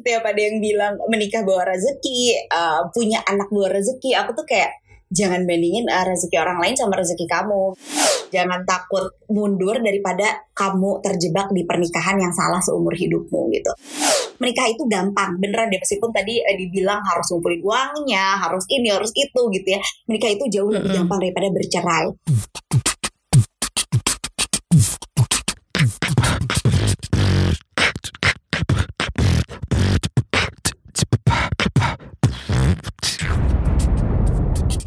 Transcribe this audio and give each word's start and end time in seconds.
setiap 0.00 0.24
ada 0.24 0.40
yang 0.40 0.56
bilang 0.64 0.96
menikah 1.12 1.44
bawa 1.44 1.68
rezeki, 1.68 2.48
uh, 2.48 2.88
punya 2.90 3.20
anak 3.28 3.52
bawa 3.52 3.68
rezeki, 3.68 4.16
aku 4.16 4.32
tuh 4.32 4.48
kayak 4.48 4.72
jangan 5.12 5.44
bandingin 5.44 5.84
uh, 5.92 6.08
rezeki 6.08 6.40
orang 6.40 6.56
lain 6.56 6.74
sama 6.74 6.96
rezeki 6.96 7.28
kamu. 7.28 7.76
Jangan 8.30 8.62
takut 8.64 9.12
mundur 9.28 9.76
daripada 9.82 10.46
kamu 10.56 11.04
terjebak 11.04 11.52
di 11.52 11.66
pernikahan 11.68 12.16
yang 12.16 12.32
salah 12.32 12.62
seumur 12.64 12.96
hidupmu 12.96 13.52
gitu. 13.52 13.72
Menikah 14.40 14.72
itu 14.72 14.88
gampang, 14.88 15.36
beneran 15.36 15.68
deh 15.68 15.76
meskipun 15.76 16.08
tadi 16.16 16.40
uh, 16.40 16.56
dibilang 16.56 17.04
harus 17.04 17.28
ngumpulin 17.28 17.60
uangnya, 17.60 18.40
harus 18.40 18.64
ini, 18.72 18.88
harus 18.88 19.12
itu 19.12 19.40
gitu 19.52 19.68
ya. 19.68 19.80
Menikah 20.08 20.32
itu 20.32 20.48
jauh 20.48 20.72
lebih 20.72 20.96
gampang 20.96 21.20
daripada 21.20 21.52
bercerai. 21.52 22.08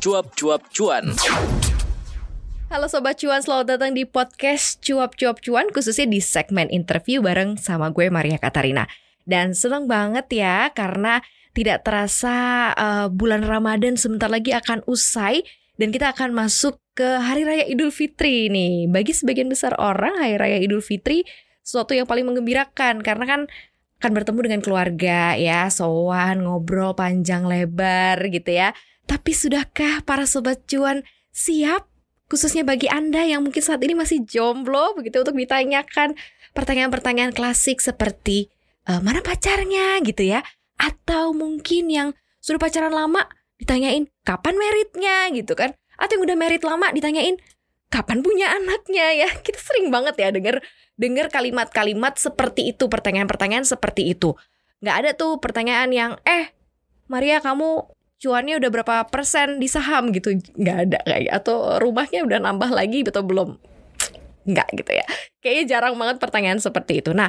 Cuap-cuap 0.03 0.67
cuan. 0.75 1.16
Halo 2.67 2.91
Sobat 2.91 3.23
Cuan, 3.23 3.39
selamat 3.39 3.71
datang 3.71 3.95
di 3.95 4.03
podcast 4.03 4.84
Cuap-Cuap 4.84 5.39
Cuan 5.39 5.71
khususnya 5.71 6.12
di 6.12 6.20
segmen 6.20 6.67
interview 6.67 7.23
bareng 7.23 7.55
sama 7.55 7.88
gue 7.88 8.12
Maria 8.12 8.35
Katarina. 8.35 8.84
Dan 9.23 9.55
seneng 9.55 9.88
banget 9.88 10.27
ya 10.27 10.76
karena 10.76 11.23
tidak 11.55 11.88
terasa 11.88 12.35
uh, 12.76 13.07
bulan 13.07 13.48
Ramadan 13.48 13.95
sebentar 13.95 14.27
lagi 14.27 14.52
akan 14.52 14.84
usai 14.91 15.48
dan 15.79 15.95
kita 15.95 16.12
akan 16.12 16.35
masuk 16.35 16.84
ke 16.99 17.07
Hari 17.07 17.48
Raya 17.48 17.63
Idul 17.71 17.95
Fitri 17.95 18.51
nih. 18.51 18.91
Bagi 18.91 19.15
sebagian 19.15 19.48
besar 19.48 19.71
orang 19.79 20.20
Hari 20.20 20.35
Raya 20.35 20.59
Idul 20.59 20.84
Fitri 20.84 21.23
sesuatu 21.63 21.95
yang 21.95 22.12
paling 22.12 22.27
menggembirakan 22.27 22.99
karena 23.07 23.23
kan 23.23 23.41
akan 24.04 24.12
bertemu 24.12 24.40
dengan 24.51 24.59
keluarga 24.59 25.40
ya, 25.40 25.71
sowan, 25.71 26.43
ngobrol 26.43 26.91
panjang 26.91 27.48
lebar 27.48 28.20
gitu 28.27 28.51
ya. 28.51 28.76
Tapi 29.07 29.32
sudahkah 29.35 30.04
para 30.07 30.23
sobat 30.23 30.63
cuan 30.68 31.04
siap 31.34 31.90
khususnya 32.32 32.65
bagi 32.65 32.90
Anda 32.90 33.27
yang 33.29 33.46
mungkin 33.46 33.62
saat 33.62 33.84
ini 33.85 33.93
masih 33.93 34.26
jomblo 34.26 34.98
begitu 34.98 35.21
untuk 35.21 35.37
ditanyakan 35.37 36.18
pertanyaan-pertanyaan 36.57 37.29
klasik 37.29 37.77
seperti 37.77 38.49
e, 38.90 38.91
mana 39.01 39.21
pacarnya? 39.21 40.01
gitu 40.01 40.24
ya. 40.26 40.41
Atau 40.79 41.37
mungkin 41.37 41.93
yang 41.93 42.09
sudah 42.41 42.57
pacaran 42.57 42.93
lama 42.93 43.27
ditanyain 43.62 44.09
kapan 44.26 44.55
meritnya? 44.57 45.29
gitu 45.29 45.54
kan. 45.54 45.77
Atau 45.99 46.18
yang 46.18 46.24
udah 46.31 46.37
merit 46.37 46.63
lama 46.65 46.90
ditanyain 46.90 47.37
kapan 47.93 48.26
punya 48.26 48.49
anaknya? 48.49 49.26
ya. 49.26 49.29
Kita 49.46 49.59
sering 49.59 49.93
banget 49.93 50.18
ya 50.18 50.29
dengar 50.34 50.63
dengar 50.98 51.29
kalimat-kalimat 51.34 52.18
seperti 52.21 52.74
itu 52.74 52.90
pertanyaan-pertanyaan 52.90 53.65
seperti 53.65 54.13
itu. 54.13 54.37
Nggak 54.81 54.96
ada 55.05 55.09
tuh 55.18 55.37
pertanyaan 55.41 55.90
yang 55.93 56.12
eh 56.26 56.54
Maria 57.09 57.41
kamu 57.41 57.93
cuannya 58.24 58.55
udah 58.55 58.70
berapa 58.71 58.96
persen 59.12 59.60
di 59.60 59.68
saham 59.68 60.16
gitu. 60.16 60.40
Nggak 60.55 60.77
ada 60.88 60.99
kayak 61.04 61.32
atau 61.43 61.76
rumahnya 61.84 62.24
udah 62.24 62.40
nambah 62.40 62.71
lagi 62.71 63.04
atau 63.04 63.20
belum. 63.20 63.60
Nggak 64.47 64.68
gitu 64.80 64.91
ya. 64.96 65.06
Kayaknya 65.44 65.63
jarang 65.68 66.00
banget 66.00 66.24
pertanyaan 66.24 66.63
seperti 66.63 67.03
itu. 67.03 67.12
Nah 67.12 67.28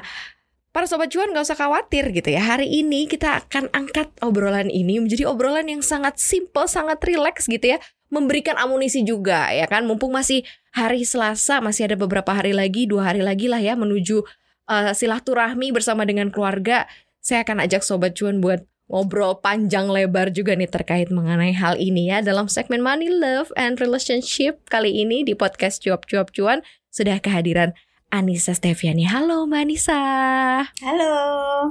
para 0.71 0.87
sobat 0.87 1.11
cuan 1.11 1.35
nggak 1.35 1.51
usah 1.51 1.59
khawatir 1.59 2.15
gitu 2.15 2.31
ya. 2.31 2.47
Hari 2.47 2.71
ini 2.71 3.11
kita 3.11 3.43
akan 3.43 3.75
angkat 3.75 4.15
obrolan 4.23 4.71
ini 4.71 5.03
menjadi 5.03 5.27
obrolan 5.27 5.67
yang 5.67 5.83
sangat 5.83 6.23
simple 6.23 6.71
sangat 6.71 7.03
rileks 7.03 7.51
gitu 7.51 7.75
ya. 7.75 7.83
Memberikan 8.15 8.55
amunisi 8.55 9.03
juga 9.03 9.51
ya 9.51 9.67
kan? 9.67 9.83
Mumpung 9.91 10.15
masih 10.15 10.47
hari 10.71 11.03
Selasa 11.03 11.59
masih 11.59 11.91
ada 11.91 11.99
beberapa 11.99 12.31
hari 12.31 12.55
lagi 12.55 12.87
dua 12.87 13.11
hari 13.11 13.27
lagi 13.27 13.51
lah 13.51 13.59
ya 13.59 13.75
menuju 13.75 14.23
uh, 14.71 14.95
silaturahmi 14.95 15.75
bersama 15.75 16.07
dengan 16.07 16.31
keluarga. 16.31 16.87
Saya 17.19 17.43
akan 17.43 17.67
ajak 17.67 17.83
sobat 17.83 18.15
cuan 18.15 18.39
buat 18.39 18.63
ngobrol 18.95 19.43
panjang 19.43 19.91
lebar 19.91 20.31
juga 20.31 20.55
nih 20.55 20.71
terkait 20.71 21.11
mengenai 21.11 21.51
hal 21.51 21.75
ini 21.75 22.15
ya 22.15 22.23
dalam 22.23 22.47
segmen 22.47 22.79
Money, 22.79 23.11
Love, 23.11 23.51
and 23.59 23.83
Relationship 23.83 24.63
kali 24.71 25.03
ini 25.03 25.27
di 25.27 25.35
podcast 25.35 25.83
Cuap-Cuap 25.83 26.31
Cuan 26.31 26.63
sudah 26.95 27.19
kehadiran 27.19 27.75
Anissa 28.15 28.55
Steviani. 28.55 29.11
Halo 29.11 29.51
Mbak 29.51 29.61
Anissa. 29.67 29.99
Halo. 30.79 31.15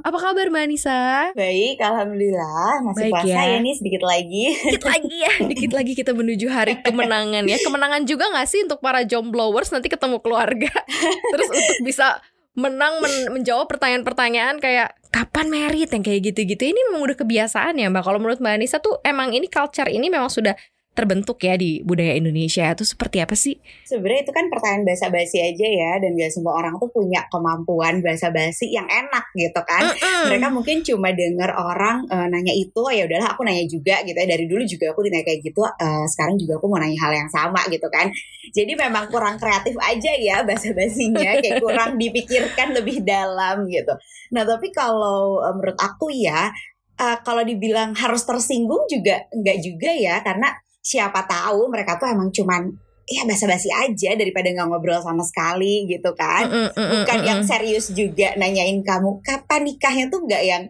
Apa 0.03 0.17
kabar 0.19 0.51
Mbak 0.51 0.63
Anissa? 0.67 1.31
Baik, 1.31 1.79
alhamdulillah. 1.79 2.83
Masih 2.91 3.07
Baik 3.07 3.13
puasa 3.15 3.31
ya. 3.31 3.43
ya. 3.47 3.57
nih 3.63 3.73
sedikit 3.79 4.03
lagi. 4.03 4.45
Dikit 4.59 4.83
lagi 4.83 5.15
ya, 5.15 5.33
dikit 5.55 5.71
lagi 5.71 5.93
kita 5.95 6.11
menuju 6.11 6.51
hari 6.51 6.83
kemenangan 6.83 7.47
ya. 7.47 7.55
Kemenangan 7.63 8.03
juga 8.03 8.27
gak 8.35 8.51
sih 8.51 8.67
untuk 8.67 8.83
para 8.83 9.07
jomblowers 9.07 9.71
nanti 9.71 9.87
ketemu 9.87 10.19
keluarga. 10.19 10.75
Terus 11.31 11.47
untuk 11.55 11.77
bisa 11.87 12.19
menang 12.53 13.01
men 13.01 13.13
menjawab 13.41 13.65
pertanyaan-pertanyaan 13.69 14.57
kayak 14.61 14.97
kapan 15.13 15.49
merit? 15.49 15.89
yang 15.93 16.05
kayak 16.05 16.33
gitu-gitu. 16.33 16.63
Ini 16.73 16.79
memang 16.89 17.05
udah 17.05 17.17
kebiasaan 17.17 17.77
ya 17.77 17.89
mbak. 17.89 18.05
Kalau 18.05 18.19
menurut 18.21 18.41
mbak 18.41 18.57
Anissa 18.61 18.81
tuh 18.81 19.01
emang 19.05 19.33
ini 19.33 19.49
culture 19.49 19.89
ini 19.89 20.09
memang 20.09 20.29
sudah 20.29 20.57
terbentuk 20.93 21.41
ya 21.41 21.57
di 21.57 21.81
budaya 21.81 22.13
Indonesia 22.13 22.69
itu 22.69 22.85
seperti 22.85 23.17
apa 23.17 23.33
sih? 23.33 23.57
Sebenarnya 23.89 24.29
itu 24.29 24.31
kan 24.31 24.45
pertanyaan 24.45 24.85
basa-basi 24.85 25.41
aja 25.41 25.65
ya 25.65 25.91
dan 25.97 26.13
gak 26.13 26.29
semua 26.29 26.53
orang 26.53 26.77
tuh 26.77 26.93
punya 26.93 27.25
kemampuan 27.33 28.05
basa-basi 28.05 28.69
yang 28.69 28.85
enak 28.85 29.25
gitu 29.33 29.57
kan. 29.65 29.89
Mm-mm. 29.89 30.29
Mereka 30.29 30.47
mungkin 30.53 30.85
cuma 30.85 31.09
denger 31.09 31.49
orang 31.49 32.05
eh, 32.05 32.27
nanya 32.29 32.53
itu 32.53 32.83
ya 32.93 33.09
udahlah 33.09 33.33
aku 33.33 33.41
nanya 33.41 33.65
juga 33.65 34.05
gitu 34.05 34.13
ya. 34.13 34.27
Dari 34.29 34.45
dulu 34.45 34.63
juga 34.69 34.85
aku 34.93 35.01
ditanya 35.01 35.25
kayak 35.25 35.41
gitu. 35.41 35.61
eh, 35.65 36.05
sekarang 36.13 36.35
juga 36.37 36.61
aku 36.61 36.65
mau 36.69 36.77
nanya 36.77 36.97
hal 37.01 37.11
yang 37.25 37.29
sama 37.33 37.61
gitu 37.73 37.89
kan. 37.89 38.13
Jadi 38.53 38.71
memang 38.77 39.09
kurang 39.09 39.41
kreatif 39.41 39.73
aja 39.81 40.11
ya 40.13 40.45
basa-basinya 40.45 41.29
kayak 41.41 41.57
kurang 41.57 41.97
dipikirkan 41.97 42.77
lebih 42.77 43.01
dalam 43.01 43.65
gitu. 43.65 43.97
Nah, 44.29 44.45
tapi 44.45 44.69
kalau 44.69 45.41
eh, 45.41 45.53
menurut 45.57 45.79
aku 45.81 46.13
ya 46.13 46.53
eh, 47.01 47.17
kalau 47.25 47.41
dibilang 47.41 47.97
harus 47.97 48.21
tersinggung 48.29 48.85
juga 48.85 49.25
enggak 49.33 49.57
juga 49.65 49.89
ya 49.89 50.21
karena 50.21 50.53
siapa 50.83 51.23
tahu 51.23 51.71
mereka 51.71 51.95
tuh 51.95 52.11
emang 52.11 52.27
cuman 52.27 52.67
ya 53.07 53.27
basa-basi 53.27 53.67
aja 53.71 54.15
daripada 54.15 54.47
nggak 54.51 54.67
ngobrol 54.67 54.99
sama 55.03 55.23
sekali 55.23 55.87
gitu 55.87 56.11
kan. 56.15 56.47
Mm-mm, 56.47 56.69
mm-mm, 56.75 57.01
bukan 57.03 57.19
yang 57.23 57.39
mm-mm. 57.43 57.49
serius 57.49 57.91
juga 57.91 58.35
nanyain 58.39 58.79
kamu 58.83 59.19
kapan 59.23 59.61
nikahnya? 59.67 60.05
tuh 60.07 60.23
nggak 60.23 60.43
yang 60.43 60.63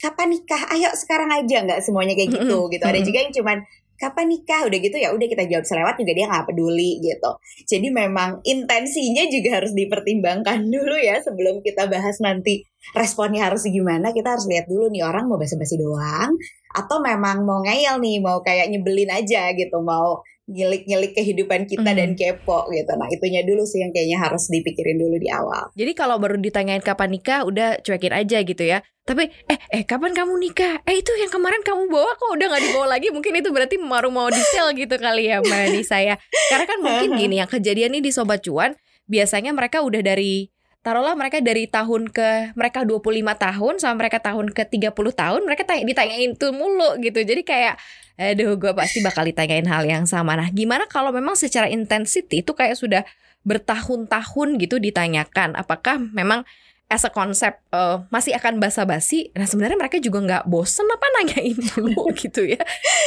kapan 0.00 0.28
nikah? 0.32 0.62
Ayo 0.72 0.88
sekarang 0.92 1.32
aja. 1.32 1.64
Nggak 1.64 1.80
semuanya 1.84 2.16
kayak 2.16 2.32
gitu 2.32 2.58
Mm-mm, 2.58 2.72
gitu. 2.72 2.84
Ada 2.84 3.00
juga 3.00 3.18
yang 3.24 3.32
cuman 3.32 3.58
kapan 3.96 4.26
nikah? 4.28 4.60
Udah 4.68 4.78
gitu 4.78 4.96
ya 5.00 5.08
udah 5.16 5.26
kita 5.32 5.44
jawab 5.48 5.64
selewat 5.64 5.94
juga 5.96 6.12
dia 6.12 6.26
nggak 6.28 6.46
peduli 6.52 6.90
gitu. 7.00 7.30
Jadi 7.64 7.88
memang 7.88 8.44
intensinya 8.44 9.24
juga 9.32 9.48
harus 9.60 9.72
dipertimbangkan 9.72 10.58
dulu 10.74 10.96
ya 11.00 11.24
sebelum 11.24 11.64
kita 11.64 11.88
bahas 11.88 12.20
nanti 12.20 12.68
responnya 12.92 13.48
harus 13.48 13.64
gimana. 13.64 14.12
Kita 14.12 14.36
harus 14.36 14.44
lihat 14.44 14.68
dulu 14.68 14.92
nih 14.92 15.08
orang 15.08 15.24
mau 15.24 15.40
basa-basi 15.40 15.80
doang 15.80 16.36
atau 16.70 17.00
memang 17.00 17.44
mau 17.44 17.60
ngeyel 17.60 17.96
nih 17.98 18.18
mau 18.18 18.40
kayak 18.40 18.68
nyebelin 18.68 19.08
aja 19.08 19.52
gitu 19.52 19.80
mau 19.80 20.20
ngilik-ngilik 20.48 21.12
kehidupan 21.12 21.68
kita 21.68 21.84
Hmm. 21.84 21.98
dan 22.00 22.10
kepo 22.16 22.64
gitu 22.72 22.88
nah 22.96 23.04
itunya 23.12 23.44
dulu 23.44 23.68
sih 23.68 23.84
yang 23.84 23.92
kayaknya 23.92 24.16
harus 24.16 24.48
dipikirin 24.48 24.96
dulu 24.96 25.20
di 25.20 25.28
awal 25.28 25.68
Jadi 25.76 25.92
kalau 25.92 26.16
baru 26.16 26.40
ditanyain 26.40 26.80
kapan 26.80 27.12
nikah 27.12 27.44
udah 27.44 27.84
cuekin 27.84 28.16
aja 28.16 28.40
gitu 28.40 28.64
ya. 28.64 28.80
Tapi 29.04 29.28
eh 29.28 29.58
eh 29.72 29.82
kapan 29.84 30.12
kamu 30.12 30.36
nikah? 30.36 30.80
Eh 30.84 31.00
itu 31.00 31.12
yang 31.16 31.28
kemarin 31.28 31.60
kamu 31.60 31.88
bawa 31.88 32.12
kok 32.12 32.28
udah 32.32 32.46
nggak 32.48 32.64
dibawa 32.64 32.86
lagi? 32.96 33.08
Mungkin 33.08 33.40
itu 33.40 33.48
berarti 33.48 33.76
baru 33.76 34.08
mau 34.08 34.28
detail 34.28 34.72
gitu 34.72 34.96
kali 34.96 35.28
ya 35.28 35.40
Mbak 35.40 35.60
Anissa 35.68 36.00
ya. 36.00 36.16
Karena 36.48 36.64
kan 36.64 36.78
mungkin 36.80 37.08
gini 37.20 37.40
yang 37.40 37.48
kejadian 37.48 37.96
ini 37.96 38.04
di 38.04 38.12
Sobat 38.12 38.40
Cuan 38.40 38.72
biasanya 39.04 39.52
mereka 39.52 39.80
udah 39.80 40.00
dari 40.00 40.48
taruhlah 40.82 41.18
mereka 41.18 41.42
dari 41.42 41.66
tahun 41.66 42.08
ke 42.08 42.54
mereka 42.54 42.86
25 42.86 43.02
tahun 43.34 43.74
sama 43.82 43.94
mereka 43.98 44.18
tahun 44.22 44.54
ke 44.54 44.62
30 44.66 44.94
tahun 44.94 45.40
mereka 45.44 45.62
tanya, 45.66 45.84
ditanyain 45.84 46.32
tuh 46.38 46.54
mulu 46.54 46.96
gitu. 47.02 47.20
Jadi 47.22 47.42
kayak 47.42 47.76
aduh 48.18 48.58
gue 48.58 48.72
pasti 48.74 48.98
bakal 48.98 49.26
ditanyain 49.26 49.66
hal 49.66 49.84
yang 49.86 50.04
sama. 50.06 50.34
Nah, 50.34 50.50
gimana 50.50 50.90
kalau 50.90 51.14
memang 51.14 51.38
secara 51.38 51.70
intensity 51.70 52.42
itu 52.42 52.50
kayak 52.54 52.74
sudah 52.74 53.02
bertahun-tahun 53.46 54.58
gitu 54.58 54.82
ditanyakan 54.82 55.54
apakah 55.54 56.02
memang 56.02 56.42
as 56.88 57.04
a 57.04 57.12
konsep 57.12 57.60
eh, 57.70 57.96
masih 58.08 58.34
akan 58.34 58.58
basa-basi. 58.58 59.30
Nah, 59.36 59.44
sebenarnya 59.44 59.78
mereka 59.78 60.00
juga 60.00 60.18
nggak 60.24 60.44
bosen 60.48 60.88
apa 60.88 61.06
nanyain 61.20 61.58
dulu 61.76 62.10
gitu 62.16 62.48
ya. 62.48 62.60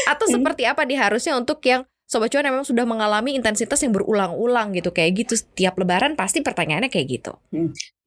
Atau 0.07 0.29
seperti 0.29 0.69
apa 0.69 0.85
nih 0.85 1.01
harusnya 1.01 1.33
untuk 1.35 1.59
yang 1.65 1.83
sobat 2.11 2.27
cuan 2.27 2.43
memang 2.43 2.67
sudah 2.67 2.83
mengalami 2.83 3.39
intensitas 3.39 3.79
yang 3.79 3.95
berulang-ulang 3.95 4.75
gitu 4.75 4.91
kayak 4.91 5.23
gitu 5.23 5.39
setiap 5.39 5.79
lebaran 5.79 6.19
pasti 6.19 6.43
pertanyaannya 6.43 6.91
kayak 6.91 7.07
gitu. 7.07 7.31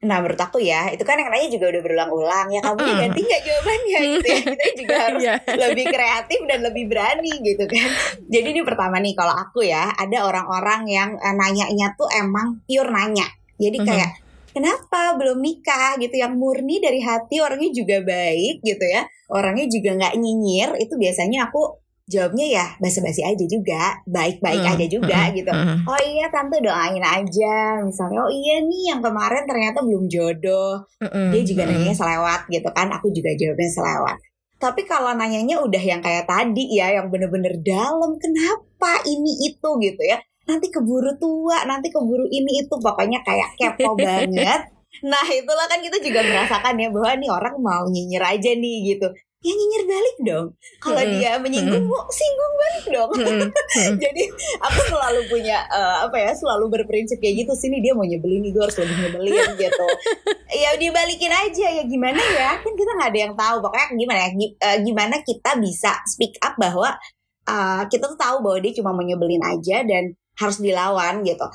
Nah 0.04 0.20
menurut 0.20 0.36
aku 0.36 0.60
ya 0.60 0.92
itu 0.92 1.00
kan 1.08 1.16
yang 1.16 1.32
nanya 1.32 1.48
juga 1.48 1.72
udah 1.72 1.80
berulang-ulang 1.80 2.46
ya 2.52 2.60
kamu 2.60 2.76
Mm-mm. 2.84 3.00
ganti 3.00 3.20
nggak 3.24 3.42
jawabannya 3.48 3.98
gitu 4.12 4.28
ya 4.28 4.40
kita 4.44 4.68
juga 4.76 4.94
harus 5.08 5.22
Iya. 5.24 5.34
lebih 5.56 5.84
kreatif 5.88 6.40
dan 6.44 6.60
lebih 6.60 6.84
berani 6.92 7.32
gitu 7.40 7.64
kan. 7.64 7.88
Jadi 8.28 8.46
ini 8.52 8.60
pertama 8.60 9.00
nih 9.00 9.16
kalau 9.16 9.32
aku 9.32 9.64
ya 9.64 9.88
ada 9.96 10.18
orang-orang 10.28 10.84
yang 10.84 11.10
eh, 11.16 11.32
nanyanya 11.32 11.96
tuh 11.96 12.12
emang 12.12 12.60
pure 12.68 12.92
nanya. 12.92 13.24
Jadi 13.56 13.80
kayak 13.88 14.10
kenapa 14.52 15.16
belum 15.16 15.40
nikah 15.40 15.96
gitu 15.96 16.14
yang 16.14 16.36
murni 16.36 16.76
dari 16.78 17.00
hati 17.00 17.40
orangnya 17.40 17.72
juga 17.72 18.04
baik 18.04 18.60
gitu 18.60 18.84
ya 18.84 19.02
orangnya 19.32 19.66
juga 19.66 19.96
nggak 19.96 20.14
nyinyir 20.14 20.70
itu 20.78 20.94
biasanya 20.94 21.48
aku 21.48 21.80
jawabnya 22.04 22.46
ya 22.46 22.66
basa-basi 22.76 23.24
aja 23.24 23.44
juga, 23.48 23.96
baik-baik 24.04 24.60
Hmm, 24.60 24.72
aja 24.76 24.86
juga 24.86 25.18
hmm, 25.24 25.32
gitu. 25.40 25.50
hmm. 25.52 25.78
Oh 25.88 26.00
iya 26.04 26.28
tante 26.28 26.60
doain 26.60 27.00
aja 27.00 27.80
misalnya 27.80 28.20
oh 28.20 28.32
iya 28.32 28.60
nih 28.60 28.82
yang 28.92 29.00
kemarin 29.00 29.44
ternyata 29.48 29.80
belum 29.80 30.04
jodoh. 30.12 30.84
Dia 31.00 31.42
juga 31.42 31.64
nanyanya 31.64 31.96
selewat 31.96 32.48
gitu 32.52 32.68
kan 32.76 32.92
aku 32.92 33.08
juga 33.08 33.32
jawabnya 33.32 33.70
selewat. 33.72 34.16
Tapi 34.60 34.82
kalau 34.84 35.12
nanyanya 35.16 35.60
udah 35.60 35.82
yang 35.82 36.00
kayak 36.00 36.24
tadi 36.24 36.76
ya 36.76 36.92
yang 36.92 37.08
bener-bener 37.08 37.56
dalam 37.60 38.16
kenapa 38.20 39.00
ini 39.08 39.48
itu? 39.48 39.70
gitu 39.80 40.02
ya. 40.04 40.20
Nanti 40.44 40.68
keburu 40.68 41.16
tua 41.16 41.64
nanti 41.64 41.88
keburu 41.88 42.28
ini 42.28 42.64
itu. 42.64 42.74
Pokoknya 42.76 43.24
kayak 43.24 43.56
kepo 43.56 43.96
banget. 44.00 44.68
Nah 45.04 45.26
itulah 45.26 45.66
kan 45.66 45.80
kita 45.82 45.98
juga 46.04 46.20
merasakan 46.22 46.78
ya 46.78 46.88
bahwa 46.92 47.12
nih 47.18 47.30
orang 47.32 47.56
mau 47.58 47.84
nyinyir 47.88 48.22
aja 48.22 48.52
nih 48.54 48.94
gitu 48.94 49.08
ya 49.44 49.52
nyinyir 49.52 49.84
balik 49.84 50.16
dong. 50.24 50.46
Kalau 50.80 51.02
dia 51.04 51.36
menyinggung 51.36 51.84
mau 51.84 52.08
singgung 52.08 52.54
balik 52.56 52.86
dong. 52.88 53.10
Mm-mm, 53.12 53.48
mm-mm. 53.52 53.94
jadi 54.00 54.22
aku 54.64 54.80
selalu 54.88 55.20
punya 55.28 55.68
eh, 55.68 55.96
apa 56.08 56.16
ya 56.16 56.32
selalu 56.32 56.72
berprinsip 56.72 57.20
kayak 57.20 57.44
gitu 57.44 57.52
sini 57.52 57.84
dia 57.84 57.92
mau 57.92 58.08
nyebelin 58.08 58.40
nih 58.40 58.50
gue 58.56 58.62
harus 58.64 58.78
lebih 58.80 58.96
nyebelin 59.04 59.48
gitu. 59.60 59.86
Ya 60.56 60.70
dibalikin 60.80 61.28
aja 61.28 61.66
ya 61.76 61.84
gimana 61.84 62.16
ya? 62.18 62.56
Kan 62.64 62.72
kita 62.72 62.90
nggak 62.96 63.10
ada 63.12 63.20
yang 63.20 63.34
tahu. 63.36 63.56
Pokoknya 63.60 63.86
gimana 63.92 64.18
ya 64.24 64.30
eh, 64.32 64.78
gimana 64.80 65.16
kita 65.20 65.50
bisa 65.60 65.92
speak 66.08 66.40
up 66.40 66.56
bahwa 66.56 66.96
eh, 67.44 67.82
kita 67.92 68.08
tuh 68.08 68.16
tahu 68.16 68.36
bahwa 68.40 68.58
dia 68.64 68.72
cuma 68.80 68.96
mau 68.96 69.04
nyebelin 69.04 69.44
aja 69.44 69.84
dan 69.84 70.16
harus 70.34 70.58
dilawan 70.58 71.22
gitu 71.22 71.46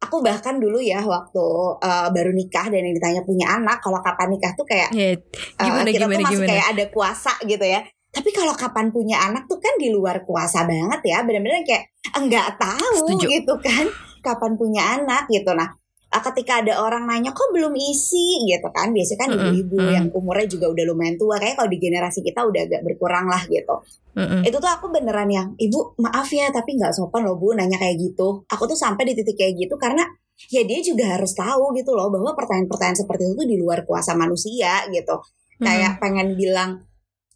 aku 0.00 0.24
bahkan 0.24 0.56
dulu 0.56 0.80
ya 0.80 1.04
waktu 1.04 1.46
eh, 1.84 2.08
baru 2.10 2.32
nikah 2.32 2.66
dan 2.72 2.80
yang 2.82 2.96
ditanya 2.96 3.22
punya 3.22 3.46
anak 3.52 3.78
kalau 3.84 4.00
kapan 4.00 4.28
nikah 4.32 4.52
tuh 4.56 4.64
kayak 4.64 4.88
Ya, 4.90 5.12
eh, 5.12 5.16
gimana 5.60 5.88
kita 5.88 6.04
gimana 6.08 6.16
tuh 6.16 6.24
masih 6.24 6.36
gimana? 6.40 6.50
kayak 6.50 6.66
ada 6.72 6.84
kuasa 6.90 7.32
gitu 7.44 7.64
ya. 7.64 7.80
Tapi 8.10 8.28
kalau 8.34 8.54
kapan 8.58 8.90
punya 8.90 9.16
anak 9.22 9.46
tuh 9.46 9.62
kan 9.62 9.70
di 9.78 9.86
luar 9.94 10.26
kuasa 10.26 10.66
banget 10.66 11.00
ya. 11.06 11.22
Benar-benar 11.22 11.62
kayak 11.62 11.84
enggak 12.18 12.58
tahu 12.58 13.06
Setuju. 13.14 13.26
gitu 13.30 13.54
kan 13.62 13.86
kapan 14.20 14.52
punya 14.58 14.82
anak 14.98 15.30
gitu. 15.30 15.54
Nah, 15.54 15.70
ketika 16.10 16.58
ada 16.58 16.82
orang 16.82 17.06
nanya 17.06 17.30
kok 17.30 17.54
belum 17.54 17.70
isi 17.78 18.42
gitu 18.50 18.66
kan. 18.74 18.90
Biasanya 18.90 19.18
kan 19.22 19.30
ibu-ibu 19.30 19.78
mm. 19.78 19.90
yang 19.94 20.06
umurnya 20.10 20.50
juga 20.50 20.66
udah 20.74 20.84
lumayan 20.90 21.14
tua. 21.14 21.38
Kayak 21.38 21.62
kalau 21.62 21.70
di 21.70 21.78
generasi 21.78 22.20
kita 22.26 22.42
udah 22.42 22.60
agak 22.66 22.82
berkurang 22.82 23.30
lah 23.30 23.42
gitu. 23.46 23.74
Mm-mm. 24.18 24.42
Itu 24.42 24.58
tuh 24.58 24.70
aku 24.70 24.90
beneran 24.90 25.30
yang, 25.30 25.54
ibu 25.54 25.94
maaf 26.02 26.26
ya 26.34 26.50
tapi 26.50 26.74
nggak 26.74 26.90
sopan 26.90 27.22
loh 27.22 27.38
bu 27.38 27.54
nanya 27.54 27.78
kayak 27.78 27.94
gitu. 27.94 28.42
Aku 28.50 28.66
tuh 28.66 28.74
sampai 28.74 29.06
di 29.06 29.14
titik 29.14 29.38
kayak 29.38 29.54
gitu 29.54 29.78
karena 29.78 30.02
ya 30.50 30.66
dia 30.66 30.80
juga 30.82 31.14
harus 31.14 31.30
tahu 31.36 31.76
gitu 31.76 31.92
loh 31.92 32.08
bahwa 32.08 32.32
pertanyaan-pertanyaan 32.32 32.98
seperti 32.98 33.22
itu 33.28 33.34
tuh 33.36 33.46
di 33.46 33.56
luar 33.60 33.84
kuasa 33.84 34.16
manusia 34.16 34.88
gitu 34.88 35.20
kayak 35.60 36.00
pengen 36.00 36.32
bilang 36.34 36.88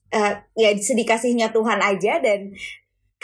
eh, 0.08 0.32
ya 0.56 0.70
sedikasihnya 0.72 1.52
Tuhan 1.52 1.84
aja 1.84 2.24
dan 2.24 2.56